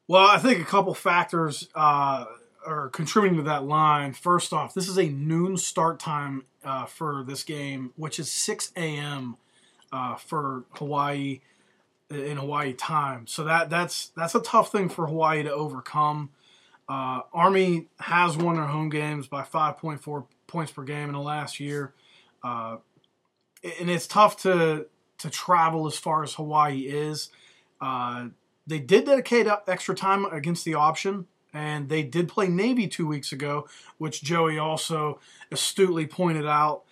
Well, 0.09 0.27
I 0.27 0.39
think 0.39 0.61
a 0.61 0.65
couple 0.65 0.95
factors 0.95 1.69
uh, 1.75 2.27
are 2.67 2.89
contributing 2.89 3.39
to 3.39 3.45
that 3.45 3.65
line. 3.65 4.13
First 4.13 4.53
off, 4.53 4.75
this 4.75 4.89
is 4.89 4.99
a 4.99 5.09
noon 5.09 5.57
start 5.57 6.01
time 6.01 6.45
uh, 6.65 6.87
for 6.87 7.25
this 7.27 7.43
game, 7.43 7.93
which 7.97 8.19
is 8.19 8.31
6 8.31 8.73
a.m. 8.77 9.37
Uh, 9.93 10.17
for 10.17 10.65
Hawaii 10.73 11.41
in 12.11 12.37
Hawaii 12.37 12.73
time. 12.73 13.27
So 13.27 13.45
that 13.45 13.71
that's 13.71 14.09
that's 14.17 14.35
a 14.35 14.41
tough 14.41 14.71
thing 14.71 14.89
for 14.89 15.07
Hawaii 15.07 15.43
to 15.43 15.53
overcome. 15.53 16.31
Uh, 16.89 17.23
Army 17.33 17.87
has 17.99 18.37
won 18.37 18.57
their 18.57 18.67
home 18.67 18.89
games 18.89 19.27
by 19.27 19.43
5.4 19.43 20.27
points 20.47 20.73
per 20.73 20.85
game 20.85 21.09
in 21.09 21.15
the 21.15 21.21
last 21.21 21.59
year, 21.59 21.95
uh, 22.45 22.77
and 23.81 23.91
it's 23.91 24.07
tough 24.07 24.41
to 24.43 24.87
to 25.19 25.31
travel 25.31 25.87
as 25.87 25.97
far 25.97 26.23
as 26.23 26.35
Hawaii 26.35 26.81
is. 26.81 27.31
Uh, 27.81 28.29
they 28.67 28.79
did 28.79 29.07
dedicate 29.07 29.47
extra 29.67 29.95
time 29.95 30.25
against 30.27 30.65
the 30.65 30.75
option, 30.75 31.27
and 31.57 31.89
they 31.89 32.03
did 32.03 32.29
play 32.29 32.49
Navy 32.49 32.87
two 32.87 33.07
weeks 33.07 33.33
ago, 33.33 33.67
which 33.97 34.23
Joey 34.23 34.59
also 34.59 35.19
astutely 35.51 36.07
pointed 36.07 36.47
out. 36.47 36.83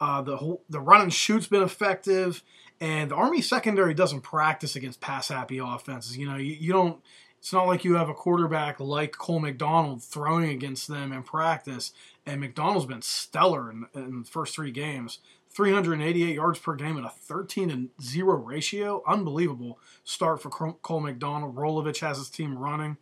Uh, 0.00 0.22
the 0.22 0.58
the 0.68 0.80
run 0.80 1.02
and 1.02 1.14
shoot's 1.14 1.46
been 1.46 1.62
effective. 1.62 2.42
And 2.80 3.12
the 3.12 3.14
Army 3.14 3.40
secondary 3.40 3.94
doesn't 3.94 4.22
practice 4.22 4.74
against 4.74 5.00
pass 5.00 5.28
happy 5.28 5.58
offenses. 5.58 6.16
You 6.18 6.28
know, 6.28 6.36
you, 6.36 6.52
you 6.52 6.72
don't. 6.72 7.00
It's 7.38 7.52
not 7.52 7.68
like 7.68 7.84
you 7.84 7.94
have 7.94 8.08
a 8.08 8.14
quarterback 8.14 8.80
like 8.80 9.16
Cole 9.16 9.38
McDonald 9.38 10.02
throwing 10.02 10.50
against 10.50 10.88
them 10.88 11.12
in 11.12 11.22
practice. 11.22 11.92
And 12.26 12.40
McDonald's 12.40 12.86
been 12.86 13.02
stellar 13.02 13.70
in, 13.70 13.86
in 13.94 14.22
the 14.22 14.28
first 14.28 14.56
three 14.56 14.72
games. 14.72 15.20
388 15.50 16.34
yards 16.34 16.58
per 16.58 16.74
game 16.74 16.96
and 16.96 17.06
a 17.06 17.10
13 17.10 17.70
and 17.70 17.90
0 18.02 18.36
ratio. 18.36 19.02
Unbelievable 19.06 19.78
start 20.02 20.42
for 20.42 20.50
Cole 20.50 21.00
McDonald. 21.00 21.54
Rolovich 21.54 22.00
has 22.00 22.18
his 22.18 22.30
team 22.30 22.58
running. 22.58 22.96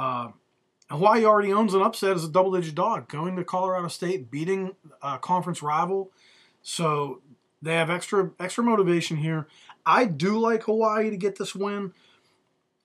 Uh, 0.00 0.30
Hawaii 0.88 1.26
already 1.26 1.52
owns 1.52 1.74
an 1.74 1.82
upset 1.82 2.16
as 2.16 2.24
a 2.24 2.30
double 2.30 2.52
digit 2.52 2.74
dog, 2.74 3.06
going 3.08 3.36
to 3.36 3.44
Colorado 3.44 3.88
State, 3.88 4.30
beating 4.30 4.74
a 5.02 5.18
conference 5.18 5.62
rival. 5.62 6.10
So 6.62 7.20
they 7.60 7.74
have 7.74 7.90
extra 7.90 8.30
extra 8.40 8.64
motivation 8.64 9.18
here. 9.18 9.46
I 9.84 10.06
do 10.06 10.38
like 10.38 10.62
Hawaii 10.62 11.10
to 11.10 11.18
get 11.18 11.36
this 11.36 11.54
win. 11.54 11.92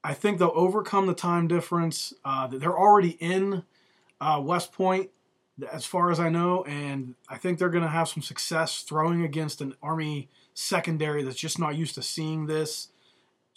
I 0.04 0.14
think 0.14 0.40
they'll 0.40 0.52
overcome 0.54 1.08
the 1.08 1.16
time 1.16 1.48
difference. 1.48 2.14
Uh, 2.26 2.48
they're 2.48 2.78
already 2.78 3.12
in 3.22 3.64
uh, 4.20 4.42
West 4.44 4.74
Point, 4.74 5.10
as 5.72 5.86
far 5.86 6.12
as 6.12 6.20
I 6.20 6.28
know, 6.28 6.64
and 6.66 7.16
I 7.30 7.38
think 7.38 7.58
they're 7.58 7.70
going 7.70 7.84
to 7.84 7.90
have 7.90 8.10
some 8.10 8.22
success 8.22 8.82
throwing 8.82 9.24
against 9.24 9.62
an 9.62 9.74
Army 9.82 10.28
secondary 10.54 11.24
that's 11.24 11.40
just 11.40 11.60
not 11.60 11.76
used 11.76 11.96
to 11.96 12.02
seeing 12.02 12.46
this. 12.46 12.90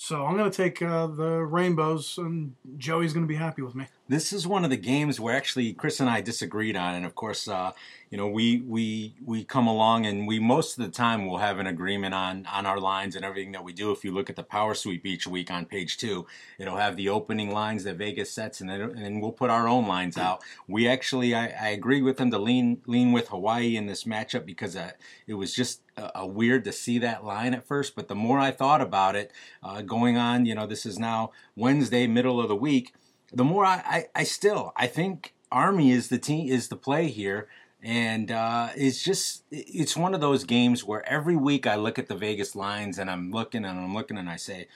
So 0.01 0.25
I'm 0.25 0.37
going 0.37 0.49
to 0.49 0.57
take 0.57 0.81
uh, 0.81 1.09
the 1.09 1.41
Rainbows, 1.45 2.19
and 2.19 2.55
Joey's 2.77 3.13
going 3.13 3.25
to 3.27 3.29
be 3.29 3.35
happy 3.35 3.63
with 3.63 3.75
me. 3.75 3.89
This 4.11 4.33
is 4.33 4.47
one 4.47 4.64
of 4.64 4.71
the 4.71 4.79
games 4.79 5.21
where 5.21 5.37
actually 5.37 5.75
Chris 5.75 6.01
and 6.01 6.09
I 6.09 6.23
disagreed 6.23 6.77
on, 6.77 6.94
and 6.94 7.05
of 7.05 7.14
course, 7.14 7.47
uh, 7.47 7.73
you 8.09 8.16
know, 8.16 8.27
we 8.27 8.62
we 8.62 9.14
we 9.23 9.44
come 9.44 9.66
along 9.66 10.07
and 10.07 10.27
we 10.27 10.38
most 10.38 10.79
of 10.79 10.85
the 10.87 10.90
time 10.90 11.27
will 11.27 11.37
have 11.37 11.59
an 11.59 11.66
agreement 11.66 12.14
on 12.14 12.47
on 12.47 12.64
our 12.64 12.81
lines 12.81 13.16
and 13.16 13.25
everything 13.25 13.53
that 13.53 13.64
we 13.64 13.75
do. 13.75 13.90
If 13.90 14.05
you 14.05 14.12
look 14.12 14.31
at 14.31 14.37
the 14.37 14.42
power 14.42 14.73
sweep 14.73 15.05
each 15.05 15.27
week 15.27 15.51
on 15.51 15.66
page 15.66 15.99
two, 15.99 16.27
it'll 16.59 16.79
have 16.79 16.97
the 16.97 17.11
opening 17.11 17.53
lines 17.53 17.85
that 17.85 17.97
Vegas 17.97 18.33
sets, 18.33 18.62
and 18.62 18.71
then 18.71 18.81
and 18.81 19.05
then 19.05 19.21
we'll 19.21 19.31
put 19.31 19.51
our 19.51 19.68
own 19.68 19.87
lines 19.87 20.16
out. 20.16 20.42
We 20.66 20.88
actually, 20.88 21.35
I, 21.35 21.49
I 21.49 21.68
agree 21.68 22.01
with 22.01 22.16
them 22.16 22.31
to 22.31 22.38
lean 22.38 22.81
lean 22.87 23.12
with 23.12 23.29
Hawaii 23.29 23.77
in 23.77 23.85
this 23.85 24.05
matchup 24.05 24.47
because 24.47 24.75
uh, 24.75 24.92
it 25.27 25.35
was 25.35 25.55
just 25.55 25.83
a 25.99 26.27
weird 26.27 26.64
to 26.64 26.73
see 26.73 26.99
that 27.01 27.27
line 27.27 27.53
at 27.53 27.66
first, 27.66 27.94
but 27.94 28.09
the 28.09 28.14
more 28.14 28.38
I 28.38 28.53
thought 28.53 28.81
about 28.81 29.16
it, 29.16 29.33
uh, 29.62 29.83
going 29.83 30.16
on, 30.16 30.47
you 30.47 30.55
know, 30.55 30.66
this 30.66 30.87
is 30.87 30.99
now 30.99 31.33
Wednesday, 31.57 32.07
middle 32.07 32.40
of 32.40 32.49
the 32.49 32.57
week. 32.57 32.94
The 33.33 33.45
more 33.45 33.64
I, 33.64 33.83
I, 33.85 34.07
I 34.14 34.25
still, 34.25 34.73
I 34.77 34.87
think 34.87 35.35
Army 35.53 35.91
is 35.91 36.09
the 36.09 36.19
team 36.19 36.49
is 36.49 36.69
the 36.69 36.77
play 36.77 37.09
here, 37.09 37.49
and 37.83 38.31
uh, 38.31 38.71
it's 38.77 39.03
just 39.03 39.45
it's 39.51 39.97
one 39.97 40.14
of 40.14 40.21
those 40.21 40.45
games 40.45 40.85
where 40.85 41.07
every 41.09 41.37
week 41.37 41.67
I 41.67 41.77
look 41.77 41.99
at 41.99 42.09
the 42.09 42.17
Vegas 42.17 42.57
lines 42.57 42.99
and 42.99 43.11
I'm 43.11 43.31
looking 43.31 43.64
and 43.64 43.79
I'm 43.79 43.95
looking 43.95 44.19
and 44.19 44.29
I 44.29 44.37
say, 44.37 44.69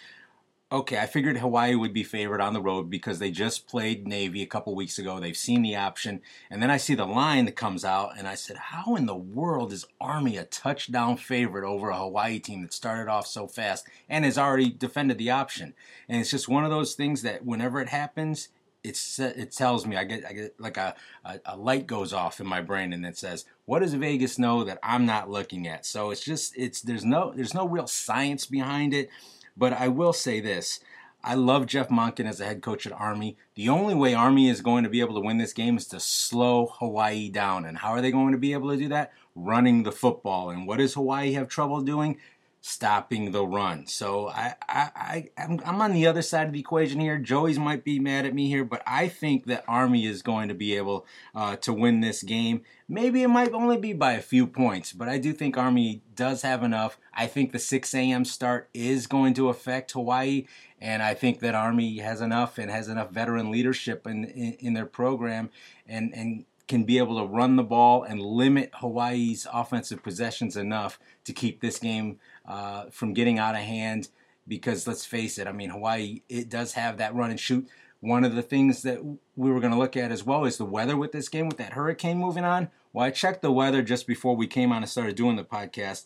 okay, 0.73 0.99
I 0.99 1.05
figured 1.05 1.37
Hawaii 1.37 1.75
would 1.75 1.93
be 1.93 2.03
favored 2.03 2.41
on 2.41 2.55
the 2.55 2.61
road 2.61 2.89
because 2.89 3.19
they 3.19 3.31
just 3.31 3.69
played 3.69 4.09
Navy 4.09 4.43
a 4.43 4.47
couple 4.47 4.75
weeks 4.75 4.99
ago. 4.99 5.21
They've 5.21 5.37
seen 5.37 5.61
the 5.61 5.77
option. 5.77 6.23
And 6.51 6.63
then 6.63 6.71
I 6.71 6.79
see 6.79 6.95
the 6.95 7.05
line 7.05 7.45
that 7.45 7.57
comes 7.57 7.85
out, 7.85 8.13
and 8.17 8.27
I 8.27 8.35
said, 8.35 8.57
how 8.57 8.97
in 8.97 9.05
the 9.05 9.15
world 9.15 9.71
is 9.71 9.85
Army 10.01 10.39
a 10.39 10.45
touchdown 10.45 11.19
favorite 11.19 11.69
over 11.69 11.91
a 11.91 11.99
Hawaii 11.99 12.39
team 12.39 12.63
that 12.63 12.73
started 12.73 13.11
off 13.11 13.27
so 13.27 13.47
fast 13.47 13.87
and 14.09 14.25
has 14.25 14.39
already 14.39 14.71
defended 14.71 15.19
the 15.19 15.31
option? 15.31 15.75
And 16.09 16.19
it's 16.19 16.31
just 16.31 16.49
one 16.49 16.65
of 16.65 16.71
those 16.71 16.95
things 16.95 17.21
that 17.21 17.45
whenever 17.45 17.79
it 17.83 17.91
happens, 17.91 18.49
it's 18.83 19.21
it 19.21 19.53
tells 19.53 19.87
me 19.87 19.97
I 19.97 20.03
get 20.03 20.25
I 20.29 20.33
get 20.33 20.59
like 20.59 20.77
a, 20.77 20.97
a, 21.25 21.39
a 21.45 21.57
light 21.57 21.87
goes 21.87 22.13
off 22.13 22.41
in 22.41 22.47
my 22.49 22.61
brain 22.61 22.93
and 22.93 23.07
it 23.07 23.17
says 23.17 23.45
what 23.65 23.79
does 23.79 23.95
Vegas 23.95 24.41
know 24.41 24.65
that 24.65 24.81
I'm 24.83 25.07
not 25.07 25.31
looking 25.31 25.69
at 25.69 25.87
so 25.87 26.11
it's 26.11 26.25
just 26.25 26.53
it's 26.57 26.81
there's 26.81 27.05
no 27.05 27.33
there's 27.33 27.55
no 27.55 27.69
real 27.69 27.87
science 27.87 28.45
behind 28.45 28.93
it 28.93 29.09
but 29.57 29.73
I 29.73 29.89
will 29.89 30.13
say 30.13 30.41
this. 30.41 30.81
I 31.25 31.35
love 31.35 31.67
Jeff 31.67 31.89
Monken 31.89 32.27
as 32.27 32.41
a 32.41 32.45
head 32.45 32.63
coach 32.63 32.87
at 32.87 32.93
Army. 32.93 33.37
The 33.55 33.69
only 33.69 33.95
way 33.95 34.13
Army 34.13 34.49
is 34.49 34.61
going 34.61 34.83
to 34.83 34.91
be 34.91 35.01
able 35.01 35.15
to 35.15 35.21
win 35.21 35.39
this 35.39 35.53
game 35.53 35.77
is 35.77 35.87
to 35.89 36.01
slow 36.01 36.67
Hawaii 36.79 37.29
down. 37.29 37.65
And 37.65 37.79
how 37.79 37.91
are 37.91 38.01
they 38.01 38.11
going 38.11 38.33
to 38.33 38.39
be 38.39 38.53
able 38.53 38.71
to 38.71 38.77
do 38.77 38.89
that? 38.89 39.13
Running 39.37 39.85
the 39.85 39.93
football. 39.93 40.51
And 40.51 40.67
what 40.67 40.79
does 40.79 40.95
Hawaii 40.95 41.33
have 41.35 41.49
trouble 41.49 41.81
doing? 41.81 42.19
stopping 42.65 43.33
the 43.33 43.45
run. 43.45 43.87
So 43.89 44.29
I, 44.29 44.55
I, 44.69 44.91
I 44.95 45.29
I'm, 45.37 45.61
I'm 45.67 45.83
on 45.83 45.93
the 45.93 46.07
other 46.07 46.23
side 46.23 46.47
of 46.47 46.53
the 46.53 46.61
equation 46.61 47.01
here. 47.01 47.19
Joey's 47.19 47.59
might 47.59 47.83
be 47.83 47.99
mad 47.99 48.25
at 48.25 48.35
me 48.35 48.49
here, 48.49 48.65
but 48.65 48.83
I 48.87 49.09
think 49.09 49.47
that 49.47 49.65
Army 49.67 50.07
is 50.07 50.23
going 50.23 50.49
to 50.49 50.55
be 50.55 50.77
able 50.77 51.05
uh, 51.35 51.57
to 51.57 51.73
win 51.73 52.01
this 52.01 52.23
game. 52.23 52.63
Maybe 52.89 53.25
it 53.25 53.29
might 53.29 53.53
only 53.53 53.79
be 53.79 53.93
by 53.93 54.13
a 54.13 54.23
few 54.23 54.47
points, 54.47 54.93
but 54.93 55.09
I 55.09 55.19
do 55.19 55.33
think 55.33 55.59
Army 55.59 56.03
does 56.15 56.43
have 56.43 56.63
enough. 56.63 56.99
I 57.15 57.27
think 57.27 57.53
the 57.53 57.59
6 57.59 57.95
a.m. 57.95 58.25
start 58.25 58.69
is 58.73 59.07
going 59.07 59.35
to 59.35 59.49
affect 59.49 59.93
Hawaii, 59.93 60.47
and 60.81 61.03
I 61.03 61.15
think 61.15 61.41
that 61.41 61.55
Army 61.55 61.99
has 61.99 62.21
enough 62.21 62.59
and 62.59 62.71
has 62.71 62.89
enough 62.89 63.11
veteran 63.11 63.51
leadership 63.51 64.07
in, 64.07 64.25
in, 64.25 64.53
in 64.55 64.73
their 64.75 64.87
program 64.87 65.51
and, 65.87 66.15
and 66.15 66.45
can 66.69 66.85
be 66.85 66.99
able 66.99 67.19
to 67.19 67.27
run 67.27 67.57
the 67.57 67.63
ball 67.63 68.03
and 68.03 68.21
limit 68.21 68.71
Hawaii's 68.77 69.47
offensive 69.53 70.03
possessions 70.03 70.57
enough 70.57 70.99
to 71.25 71.33
keep 71.33 71.61
this 71.61 71.79
game 71.79 72.19
uh, 72.47 72.87
from 72.91 73.13
getting 73.13 73.39
out 73.39 73.55
of 73.55 73.61
hand. 73.61 74.09
Because 74.49 74.87
let's 74.87 75.05
face 75.05 75.39
it, 75.39 75.47
I 75.47 75.53
mean, 75.53 75.71
Hawaii, 75.71 76.23
it 76.29 76.49
does 76.49 76.73
have 76.73 76.97
that 76.97 77.15
run 77.15 77.31
and 77.31 77.39
shoot. 77.39 77.69
One 78.01 78.25
of 78.25 78.35
the 78.35 78.43
things 78.43 78.83
that 78.83 79.05
we 79.05 79.51
were 79.51 79.61
going 79.61 79.73
to 79.73 79.79
look 79.79 79.97
at 79.97 80.11
as 80.11 80.25
well 80.25 80.45
is 80.45 80.57
the 80.57 80.65
weather 80.65 80.97
with 80.97 81.13
this 81.13 81.29
game, 81.29 81.47
with 81.47 81.59
that 81.59 81.75
hurricane 81.75 82.19
moving 82.19 82.45
on. 82.45 82.71
Well, 82.93 83.07
I 83.07 83.11
checked 83.11 83.43
the 83.43 83.53
weather 83.53 83.83
just 83.83 84.07
before 84.07 84.35
we 84.35 84.47
came 84.47 84.73
on 84.73 84.83
and 84.83 84.91
started 84.91 85.15
doing 85.15 85.37
the 85.37 85.45
podcast. 85.45 86.05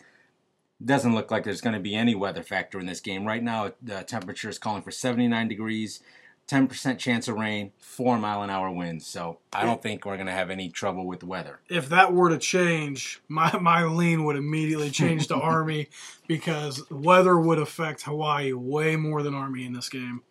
Doesn't 0.84 1.14
look 1.14 1.30
like 1.30 1.44
there's 1.44 1.60
going 1.60 1.74
to 1.74 1.80
be 1.80 1.94
any 1.94 2.14
weather 2.14 2.42
factor 2.42 2.78
in 2.78 2.86
this 2.86 3.00
game. 3.00 3.24
Right 3.24 3.42
now, 3.42 3.72
the 3.82 4.02
temperature 4.02 4.50
is 4.50 4.58
calling 4.58 4.82
for 4.82 4.90
79 4.90 5.48
degrees. 5.48 6.00
10% 6.48 6.98
chance 6.98 7.26
of 7.26 7.34
rain, 7.34 7.72
4 7.80 8.18
mile 8.18 8.42
an 8.42 8.50
hour 8.50 8.70
winds. 8.70 9.06
So 9.06 9.38
I 9.52 9.64
don't 9.64 9.82
think 9.82 10.04
we're 10.04 10.16
going 10.16 10.28
to 10.28 10.32
have 10.32 10.50
any 10.50 10.68
trouble 10.68 11.04
with 11.04 11.20
the 11.20 11.26
weather. 11.26 11.58
If 11.68 11.88
that 11.88 12.12
were 12.12 12.30
to 12.30 12.38
change, 12.38 13.20
my, 13.28 13.56
my 13.58 13.84
lean 13.84 14.24
would 14.24 14.36
immediately 14.36 14.90
change 14.90 15.26
to 15.28 15.34
Army 15.40 15.88
because 16.28 16.88
weather 16.90 17.36
would 17.36 17.58
affect 17.58 18.02
Hawaii 18.02 18.52
way 18.52 18.96
more 18.96 19.22
than 19.22 19.34
Army 19.34 19.64
in 19.64 19.72
this 19.72 19.88
game. 19.88 20.22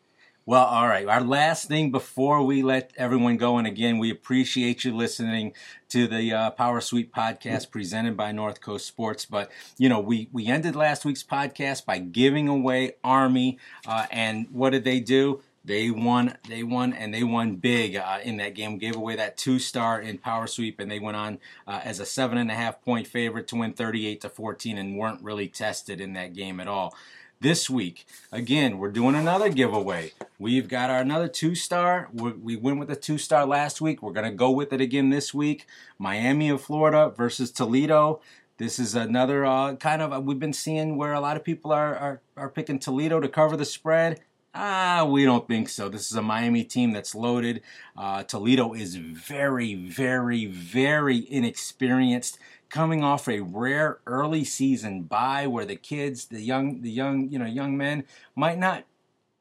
Well, 0.48 0.66
all 0.66 0.88
right. 0.88 1.08
Our 1.08 1.22
last 1.22 1.68
thing 1.68 1.90
before 1.90 2.44
we 2.44 2.62
let 2.62 2.92
everyone 2.98 3.38
go, 3.38 3.58
and 3.58 3.66
again, 3.66 3.98
we 3.98 4.12
appreciate 4.12 4.86
you 4.86 4.96
listening 4.96 5.54
to 5.90 6.06
the 6.06 6.34
uh, 6.34 6.52
Power 6.52 6.82
Sweep 6.82 7.12
podcast 7.12 7.72
presented 7.72 8.16
by 8.16 8.32
North 8.32 8.62
Coast 8.62 8.86
Sports. 8.86 9.26
But 9.26 9.50
you 9.80 9.90
know, 9.90 10.00
we 10.00 10.30
we 10.32 10.46
ended 10.46 10.76
last 10.76 11.04
week's 11.04 11.24
podcast 11.24 11.86
by 11.86 11.98
giving 11.98 12.48
away 12.48 12.94
Army, 13.04 13.58
uh, 13.88 14.06
and 14.12 14.46
what 14.52 14.70
did 14.70 14.84
they 14.84 15.00
do? 15.00 15.42
They 15.64 15.90
won. 15.90 16.38
They 16.48 16.62
won, 16.62 16.94
and 16.94 17.12
they 17.12 17.24
won 17.24 17.56
big 17.56 17.96
uh, 17.96 18.20
in 18.24 18.38
that 18.38 18.54
game. 18.54 18.78
Gave 18.78 18.96
away 18.96 19.16
that 19.16 19.38
two 19.38 19.58
star 19.58 20.00
in 20.00 20.20
power 20.20 20.46
sweep, 20.46 20.80
and 20.80 20.92
they 20.92 21.00
went 21.00 21.18
on 21.18 21.40
uh, 21.66 21.82
as 21.84 22.00
a 22.00 22.06
seven 22.06 22.38
and 22.38 22.52
a 22.52 22.56
half 22.56 22.84
point 22.84 23.08
favorite 23.08 23.48
to 23.48 23.56
win 23.56 23.74
38 23.74 24.22
to 24.22 24.30
14, 24.30 24.78
and 24.78 24.96
weren't 24.96 25.24
really 25.24 25.48
tested 25.48 26.00
in 26.00 26.14
that 26.14 26.34
game 26.34 26.60
at 26.60 26.68
all. 26.68 26.94
This 27.42 27.70
week, 27.70 28.06
again, 28.32 28.78
we're 28.78 28.92
doing 28.92 29.14
another 29.14 29.50
giveaway. 29.50 30.14
We've 30.40 30.70
got 30.70 30.90
our 30.90 31.02
another 31.02 31.28
two 31.28 31.54
star. 31.54 32.10
We 32.14 32.56
went 32.56 32.80
with 32.80 32.90
a 32.90 32.96
two 32.96 33.18
star 33.18 33.46
last 33.46 33.82
week. 33.82 34.02
We're 34.02 34.14
going 34.14 34.30
to 34.30 34.36
go 34.36 34.52
with 34.52 34.72
it 34.72 34.80
again 34.80 35.10
this 35.10 35.34
week. 35.34 35.68
Miami 36.00 36.50
of 36.50 36.62
Florida 36.62 37.12
versus 37.16 37.52
Toledo. 37.52 38.22
This 38.58 38.80
is 38.80 38.96
another 38.96 39.46
uh, 39.46 39.76
kind 39.76 40.02
of 40.02 40.24
we've 40.24 40.40
been 40.40 40.54
seeing 40.54 40.96
where 40.96 41.12
a 41.12 41.20
lot 41.20 41.36
of 41.36 41.44
people 41.44 41.74
are, 41.74 41.96
are 41.96 42.22
are 42.38 42.50
picking 42.50 42.80
Toledo 42.80 43.20
to 43.20 43.28
cover 43.28 43.58
the 43.58 43.66
spread. 43.66 44.22
Ah, 44.58 45.04
we 45.04 45.26
don't 45.26 45.46
think 45.46 45.68
so. 45.68 45.90
This 45.90 46.10
is 46.10 46.16
a 46.16 46.22
Miami 46.22 46.64
team 46.64 46.94
that's 46.94 47.14
loaded. 47.14 47.62
Uh, 47.98 48.24
Toledo 48.24 48.74
is 48.74 48.96
very, 48.96 49.76
very, 49.76 50.46
very 50.46 51.30
inexperienced, 51.30 52.40
coming 52.76 53.06
off 53.06 53.30
a 53.30 53.40
rare 53.40 54.00
early 54.06 54.44
season 54.44 55.04
bye 55.04 55.48
where 55.48 55.64
the 55.64 55.78
kids, 55.78 56.26
the 56.26 56.42
young, 56.42 56.82
the 56.82 56.92
young, 56.92 57.30
you 57.30 57.40
know, 57.40 57.46
young 57.46 57.78
men 57.78 58.04
might 58.36 58.60
not, 58.60 58.84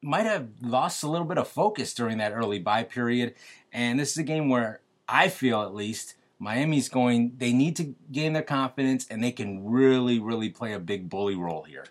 might 0.01 0.25
have 0.25 0.47
lost 0.61 1.03
a 1.03 1.09
little 1.09 1.27
bit 1.27 1.37
of 1.37 1.45
focus 1.45 1.93
during 1.93 2.17
that 2.17 2.31
early 2.31 2.59
bye 2.59 2.83
period. 2.83 3.35
And 3.73 3.99
this 3.99 4.11
is 4.11 4.17
a 4.19 4.23
game 4.23 4.47
where 4.47 4.79
I 5.09 5.27
feel, 5.27 5.61
at 5.63 5.75
least, 5.75 6.15
Miami's 6.39 6.87
going. 6.87 7.33
They 7.37 7.51
need 7.51 7.75
to 7.75 7.93
gain 8.09 8.31
their 8.31 8.41
confidence, 8.41 9.05
and 9.09 9.21
they 9.21 9.33
can 9.33 9.65
really, 9.69 10.17
really 10.17 10.47
play 10.47 10.71
a 10.71 10.79
big 10.79 11.09
bully 11.09 11.35
role 11.35 11.63
here. 11.63 11.87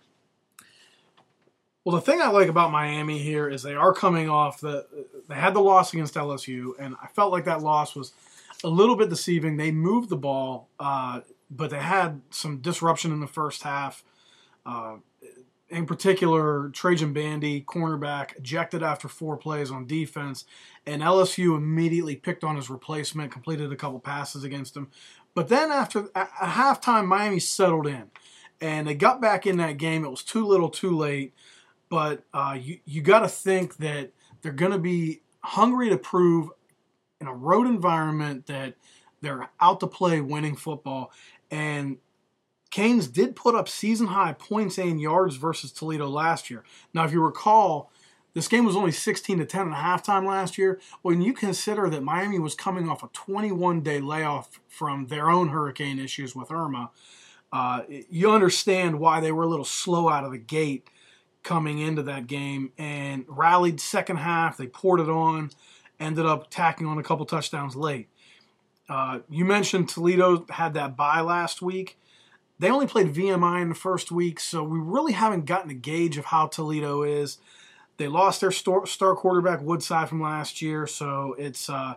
Well, 1.84 1.94
the 1.94 2.00
thing 2.00 2.22
I 2.22 2.28
like 2.28 2.48
about 2.48 2.72
Miami 2.72 3.18
here 3.18 3.50
is 3.50 3.62
they 3.62 3.74
are 3.74 3.92
coming 3.92 4.30
off 4.30 4.62
the 4.62 4.86
they 5.28 5.34
had 5.34 5.52
the 5.52 5.60
loss 5.60 5.92
against 5.92 6.14
LSU, 6.14 6.72
and 6.78 6.96
I 7.02 7.08
felt 7.08 7.32
like 7.32 7.44
that 7.44 7.60
loss 7.60 7.94
was 7.94 8.14
a 8.64 8.68
little 8.68 8.96
bit 8.96 9.10
deceiving. 9.10 9.58
They 9.58 9.70
moved 9.70 10.08
the 10.08 10.16
ball, 10.16 10.68
uh, 10.80 11.20
but 11.50 11.70
they 11.70 11.78
had 11.78 12.20
some 12.30 12.58
disruption 12.58 13.12
in 13.12 13.20
the 13.20 13.26
first 13.26 13.62
half. 13.62 14.04
Uh, 14.64 14.96
in 15.68 15.86
particular, 15.86 16.68
Trajan 16.70 17.12
Bandy, 17.12 17.62
cornerback, 17.62 18.36
ejected 18.36 18.82
after 18.82 19.08
four 19.08 19.36
plays 19.36 19.70
on 19.70 19.86
defense, 19.86 20.44
and 20.86 21.02
LSU 21.02 21.56
immediately 21.56 22.16
picked 22.16 22.44
on 22.44 22.56
his 22.56 22.70
replacement, 22.70 23.32
completed 23.32 23.72
a 23.72 23.76
couple 23.76 23.98
passes 23.98 24.44
against 24.44 24.76
him. 24.76 24.88
But 25.34 25.48
then 25.48 25.72
after 25.72 26.08
at 26.14 26.30
halftime, 26.30 27.06
Miami 27.06 27.40
settled 27.40 27.86
in, 27.86 28.10
and 28.60 28.86
they 28.86 28.94
got 28.94 29.20
back 29.20 29.46
in 29.46 29.56
that 29.56 29.78
game. 29.78 30.04
It 30.04 30.10
was 30.10 30.22
too 30.22 30.46
little, 30.46 30.68
too 30.68 30.96
late 30.96 31.32
but 31.94 32.24
uh, 32.32 32.58
you 32.60 32.78
you 32.84 33.02
got 33.02 33.20
to 33.20 33.28
think 33.28 33.76
that 33.76 34.10
they're 34.42 34.50
going 34.50 34.72
to 34.72 34.78
be 34.78 35.20
hungry 35.40 35.90
to 35.90 35.96
prove 35.96 36.50
in 37.20 37.28
a 37.28 37.32
road 37.32 37.68
environment 37.68 38.46
that 38.46 38.74
they're 39.20 39.48
out 39.60 39.78
to 39.78 39.86
play 39.86 40.20
winning 40.20 40.56
football. 40.56 41.12
And 41.50 41.98
Canes 42.70 43.06
did 43.06 43.36
put 43.36 43.54
up 43.54 43.68
season 43.68 44.08
high 44.08 44.32
points 44.32 44.78
and 44.78 45.00
yards 45.00 45.36
versus 45.36 45.70
Toledo 45.70 46.08
last 46.08 46.50
year. 46.50 46.64
Now, 46.92 47.04
if 47.04 47.12
you 47.12 47.22
recall, 47.22 47.90
this 48.34 48.48
game 48.48 48.64
was 48.64 48.74
only 48.74 48.90
16 48.90 49.38
to 49.38 49.46
10 49.46 49.72
at 49.72 49.76
halftime 49.76 50.26
last 50.26 50.58
year. 50.58 50.80
When 51.02 51.22
you 51.22 51.32
consider 51.32 51.88
that 51.88 52.02
Miami 52.02 52.40
was 52.40 52.56
coming 52.56 52.88
off 52.88 53.04
a 53.04 53.08
21 53.12 53.82
day 53.82 54.00
layoff 54.00 54.60
from 54.68 55.06
their 55.06 55.30
own 55.30 55.48
hurricane 55.50 56.00
issues 56.00 56.34
with 56.34 56.50
Irma, 56.50 56.90
uh, 57.52 57.82
you 57.88 58.32
understand 58.32 58.98
why 58.98 59.20
they 59.20 59.30
were 59.30 59.44
a 59.44 59.48
little 59.48 59.64
slow 59.64 60.08
out 60.08 60.24
of 60.24 60.32
the 60.32 60.38
gate 60.38 60.88
coming 61.44 61.78
into 61.78 62.02
that 62.02 62.26
game 62.26 62.72
and 62.76 63.24
rallied 63.28 63.80
second 63.80 64.16
half. 64.16 64.56
They 64.56 64.66
poured 64.66 64.98
it 64.98 65.08
on, 65.08 65.50
ended 66.00 66.26
up 66.26 66.50
tacking 66.50 66.88
on 66.88 66.98
a 66.98 67.04
couple 67.04 67.24
touchdowns 67.26 67.76
late. 67.76 68.08
Uh, 68.88 69.20
you 69.28 69.44
mentioned 69.44 69.88
Toledo 69.88 70.46
had 70.50 70.74
that 70.74 70.96
bye 70.96 71.20
last 71.20 71.62
week. 71.62 71.98
They 72.58 72.70
only 72.70 72.86
played 72.86 73.12
VMI 73.12 73.62
in 73.62 73.68
the 73.70 73.74
first 73.74 74.12
week, 74.12 74.38
so 74.38 74.62
we 74.62 74.78
really 74.78 75.12
haven't 75.12 75.46
gotten 75.46 75.70
a 75.70 75.74
gauge 75.74 76.16
of 76.16 76.26
how 76.26 76.46
Toledo 76.46 77.02
is. 77.02 77.38
They 77.96 78.08
lost 78.08 78.40
their 78.40 78.50
star 78.50 79.14
quarterback 79.14 79.60
Woodside 79.60 80.08
from 80.08 80.20
last 80.20 80.60
year, 80.62 80.86
so 80.86 81.34
it's 81.38 81.68
uh, 81.68 81.94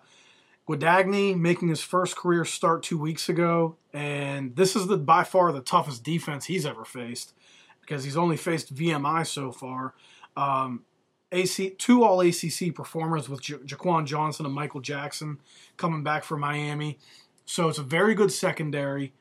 Guadagni 0.68 1.38
making 1.38 1.70
his 1.70 1.82
first 1.82 2.16
career 2.16 2.46
start 2.46 2.84
two 2.84 2.98
weeks 2.98 3.30
ago, 3.30 3.78
and 3.94 4.56
this 4.56 4.76
is 4.76 4.88
the 4.88 4.98
by 4.98 5.24
far 5.24 5.52
the 5.52 5.62
toughest 5.62 6.04
defense 6.04 6.46
he's 6.46 6.66
ever 6.66 6.86
faced 6.86 7.34
because 7.82 8.04
he's 8.04 8.18
only 8.18 8.38
faced 8.38 8.76
VMI 8.76 9.26
so 9.26 9.52
far. 9.52 9.94
Um, 10.36 10.84
AC 11.32 11.72
two 11.72 12.04
All 12.04 12.22
ACC 12.22 12.74
performers 12.74 13.28
with 13.28 13.48
ja- 13.48 13.58
Jaquan 13.58 14.06
Johnson 14.06 14.46
and 14.46 14.56
Michael 14.56 14.82
Jackson 14.82 15.40
coming 15.76 16.04
back 16.04 16.24
for 16.24 16.38
Miami. 16.38 16.98
So 17.46 17.70
it's 17.70 17.78
a 17.78 17.84
very 17.84 18.14
good 18.14 18.32
secondary, 18.32 19.14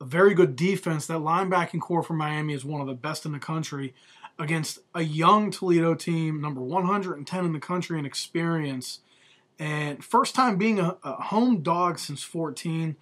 a 0.00 0.04
very 0.04 0.34
good 0.34 0.56
defense. 0.56 1.06
That 1.06 1.18
linebacking 1.18 1.80
corps 1.80 2.02
for 2.02 2.14
Miami 2.14 2.54
is 2.54 2.64
one 2.64 2.80
of 2.80 2.86
the 2.86 2.94
best 2.94 3.26
in 3.26 3.32
the 3.32 3.38
country 3.38 3.94
against 4.38 4.78
a 4.94 5.02
young 5.02 5.50
Toledo 5.50 5.94
team, 5.94 6.40
number 6.40 6.60
110 6.60 7.44
in 7.44 7.52
the 7.52 7.58
country 7.58 7.98
in 7.98 8.06
experience, 8.06 9.00
and 9.58 10.04
first 10.04 10.34
time 10.34 10.56
being 10.56 10.78
a, 10.78 10.96
a 11.02 11.22
home 11.24 11.62
dog 11.62 11.98
since 11.98 12.22
14. 12.22 12.96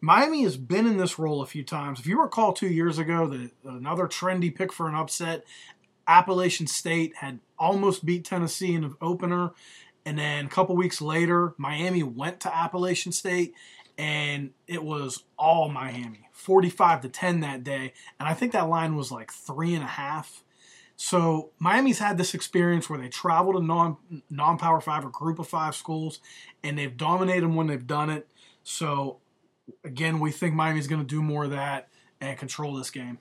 Miami 0.00 0.42
has 0.44 0.56
been 0.56 0.86
in 0.86 0.96
this 0.96 1.18
role 1.18 1.42
a 1.42 1.46
few 1.46 1.62
times. 1.62 2.00
If 2.00 2.06
you 2.06 2.20
recall 2.20 2.52
two 2.52 2.68
years 2.68 2.98
ago, 2.98 3.26
the, 3.26 3.50
another 3.64 4.06
trendy 4.06 4.52
pick 4.52 4.72
for 4.72 4.88
an 4.88 4.94
upset, 4.94 5.44
Appalachian 6.08 6.66
State 6.66 7.16
had 7.16 7.38
almost 7.60 8.04
beat 8.04 8.24
Tennessee 8.24 8.74
in 8.74 8.82
the 8.82 8.96
opener. 9.00 9.52
And 10.04 10.18
then 10.18 10.46
a 10.46 10.48
couple 10.48 10.74
weeks 10.74 11.00
later, 11.00 11.54
Miami 11.58 12.02
went 12.02 12.40
to 12.40 12.56
Appalachian 12.56 13.12
State 13.12 13.54
and 13.98 14.50
it 14.66 14.82
was 14.82 15.24
all 15.38 15.68
Miami, 15.68 16.30
45 16.32 17.02
to 17.02 17.08
10 17.10 17.40
that 17.40 17.62
day. 17.62 17.92
And 18.18 18.26
I 18.26 18.32
think 18.32 18.52
that 18.52 18.68
line 18.68 18.96
was 18.96 19.12
like 19.12 19.30
three 19.30 19.74
and 19.74 19.84
a 19.84 19.88
half. 19.88 20.42
So 20.96 21.50
Miami's 21.58 21.98
had 21.98 22.16
this 22.16 22.34
experience 22.34 22.88
where 22.88 22.98
they 22.98 23.08
travel 23.08 23.52
to 23.54 23.60
non 23.60 23.96
non 24.30 24.58
power 24.58 24.80
five 24.80 25.04
or 25.04 25.10
group 25.10 25.38
of 25.38 25.48
five 25.48 25.74
schools 25.74 26.20
and 26.62 26.78
they've 26.78 26.96
dominated 26.96 27.42
them 27.42 27.56
when 27.56 27.66
they've 27.66 27.86
done 27.86 28.10
it. 28.10 28.26
So 28.64 29.18
again, 29.84 30.18
we 30.18 30.30
think 30.30 30.54
Miami's 30.54 30.86
going 30.86 31.02
to 31.02 31.06
do 31.06 31.22
more 31.22 31.44
of 31.44 31.50
that 31.50 31.88
and 32.20 32.38
control 32.38 32.74
this 32.74 32.90
game. 32.90 33.18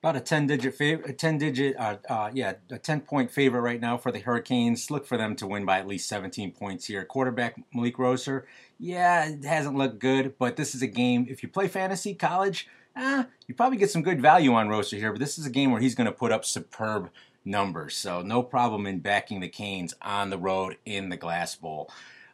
About 0.00 0.14
a 0.14 0.20
ten 0.20 0.46
digit 0.46 0.76
favor, 0.76 1.02
a 1.02 1.12
ten 1.12 1.38
digit, 1.38 1.76
uh, 1.76 1.96
uh, 2.08 2.30
yeah, 2.32 2.52
a 2.70 2.78
ten 2.78 3.00
point 3.00 3.32
favorite 3.32 3.62
right 3.62 3.80
now 3.80 3.98
for 3.98 4.12
the 4.12 4.20
Hurricanes. 4.20 4.92
Look 4.92 5.04
for 5.04 5.16
them 5.16 5.34
to 5.36 5.46
win 5.46 5.64
by 5.64 5.80
at 5.80 5.88
least 5.88 6.08
seventeen 6.08 6.52
points 6.52 6.86
here. 6.86 7.04
Quarterback 7.04 7.56
Malik 7.74 7.98
Rosier, 7.98 8.46
yeah, 8.78 9.28
it 9.28 9.44
hasn't 9.44 9.76
looked 9.76 9.98
good, 9.98 10.38
but 10.38 10.54
this 10.54 10.72
is 10.76 10.82
a 10.82 10.86
game. 10.86 11.26
If 11.28 11.42
you 11.42 11.48
play 11.48 11.66
fantasy 11.66 12.14
college, 12.14 12.68
ah, 12.94 13.26
you 13.48 13.56
probably 13.56 13.76
get 13.76 13.90
some 13.90 14.02
good 14.02 14.22
value 14.22 14.54
on 14.54 14.68
Rosier 14.68 15.00
here, 15.00 15.10
but 15.10 15.18
this 15.18 15.36
is 15.36 15.46
a 15.46 15.50
game 15.50 15.72
where 15.72 15.80
he's 15.80 15.96
going 15.96 16.06
to 16.06 16.12
put 16.12 16.30
up 16.30 16.44
superb 16.44 17.10
numbers. 17.44 17.96
So 17.96 18.22
no 18.22 18.44
problem 18.44 18.86
in 18.86 19.00
backing 19.00 19.40
the 19.40 19.48
Canes 19.48 19.94
on 20.00 20.30
the 20.30 20.38
road 20.38 20.76
in 20.84 21.08
the 21.08 21.16
Glass 21.16 21.56
Bowl. 21.56 21.90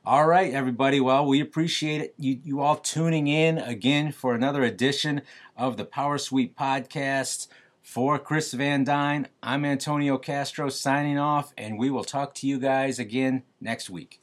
All 0.07 0.27
right, 0.27 0.53
everybody. 0.53 1.01
Well, 1.01 1.25
we 1.25 1.41
appreciate 1.41 2.03
it. 2.03 2.15
You, 2.19 2.39
you 2.45 2.61
all 2.61 2.77
tuning 2.77 3.27
in 3.27 3.57
again 3.57 4.13
for 4.13 4.35
another 4.35 4.63
edition 4.63 5.23
of 5.57 5.79
the 5.79 5.87
Power 5.87 6.19
Sweep 6.19 6.59
podcast. 6.59 7.49
For 7.81 8.19
Chris 8.19 8.53
Van 8.53 8.85
Dyne, 8.85 9.29
I'm 9.43 9.65
Antonio 9.65 10.19
Castro 10.19 10.69
signing 10.69 11.19
off, 11.19 11.55
and 11.57 11.79
we 11.79 11.89
will 11.89 12.05
talk 12.05 12.35
to 12.35 12.47
you 12.47 12.59
guys 12.59 12.99
again 12.99 13.45
next 13.63 13.89
week. 13.89 14.21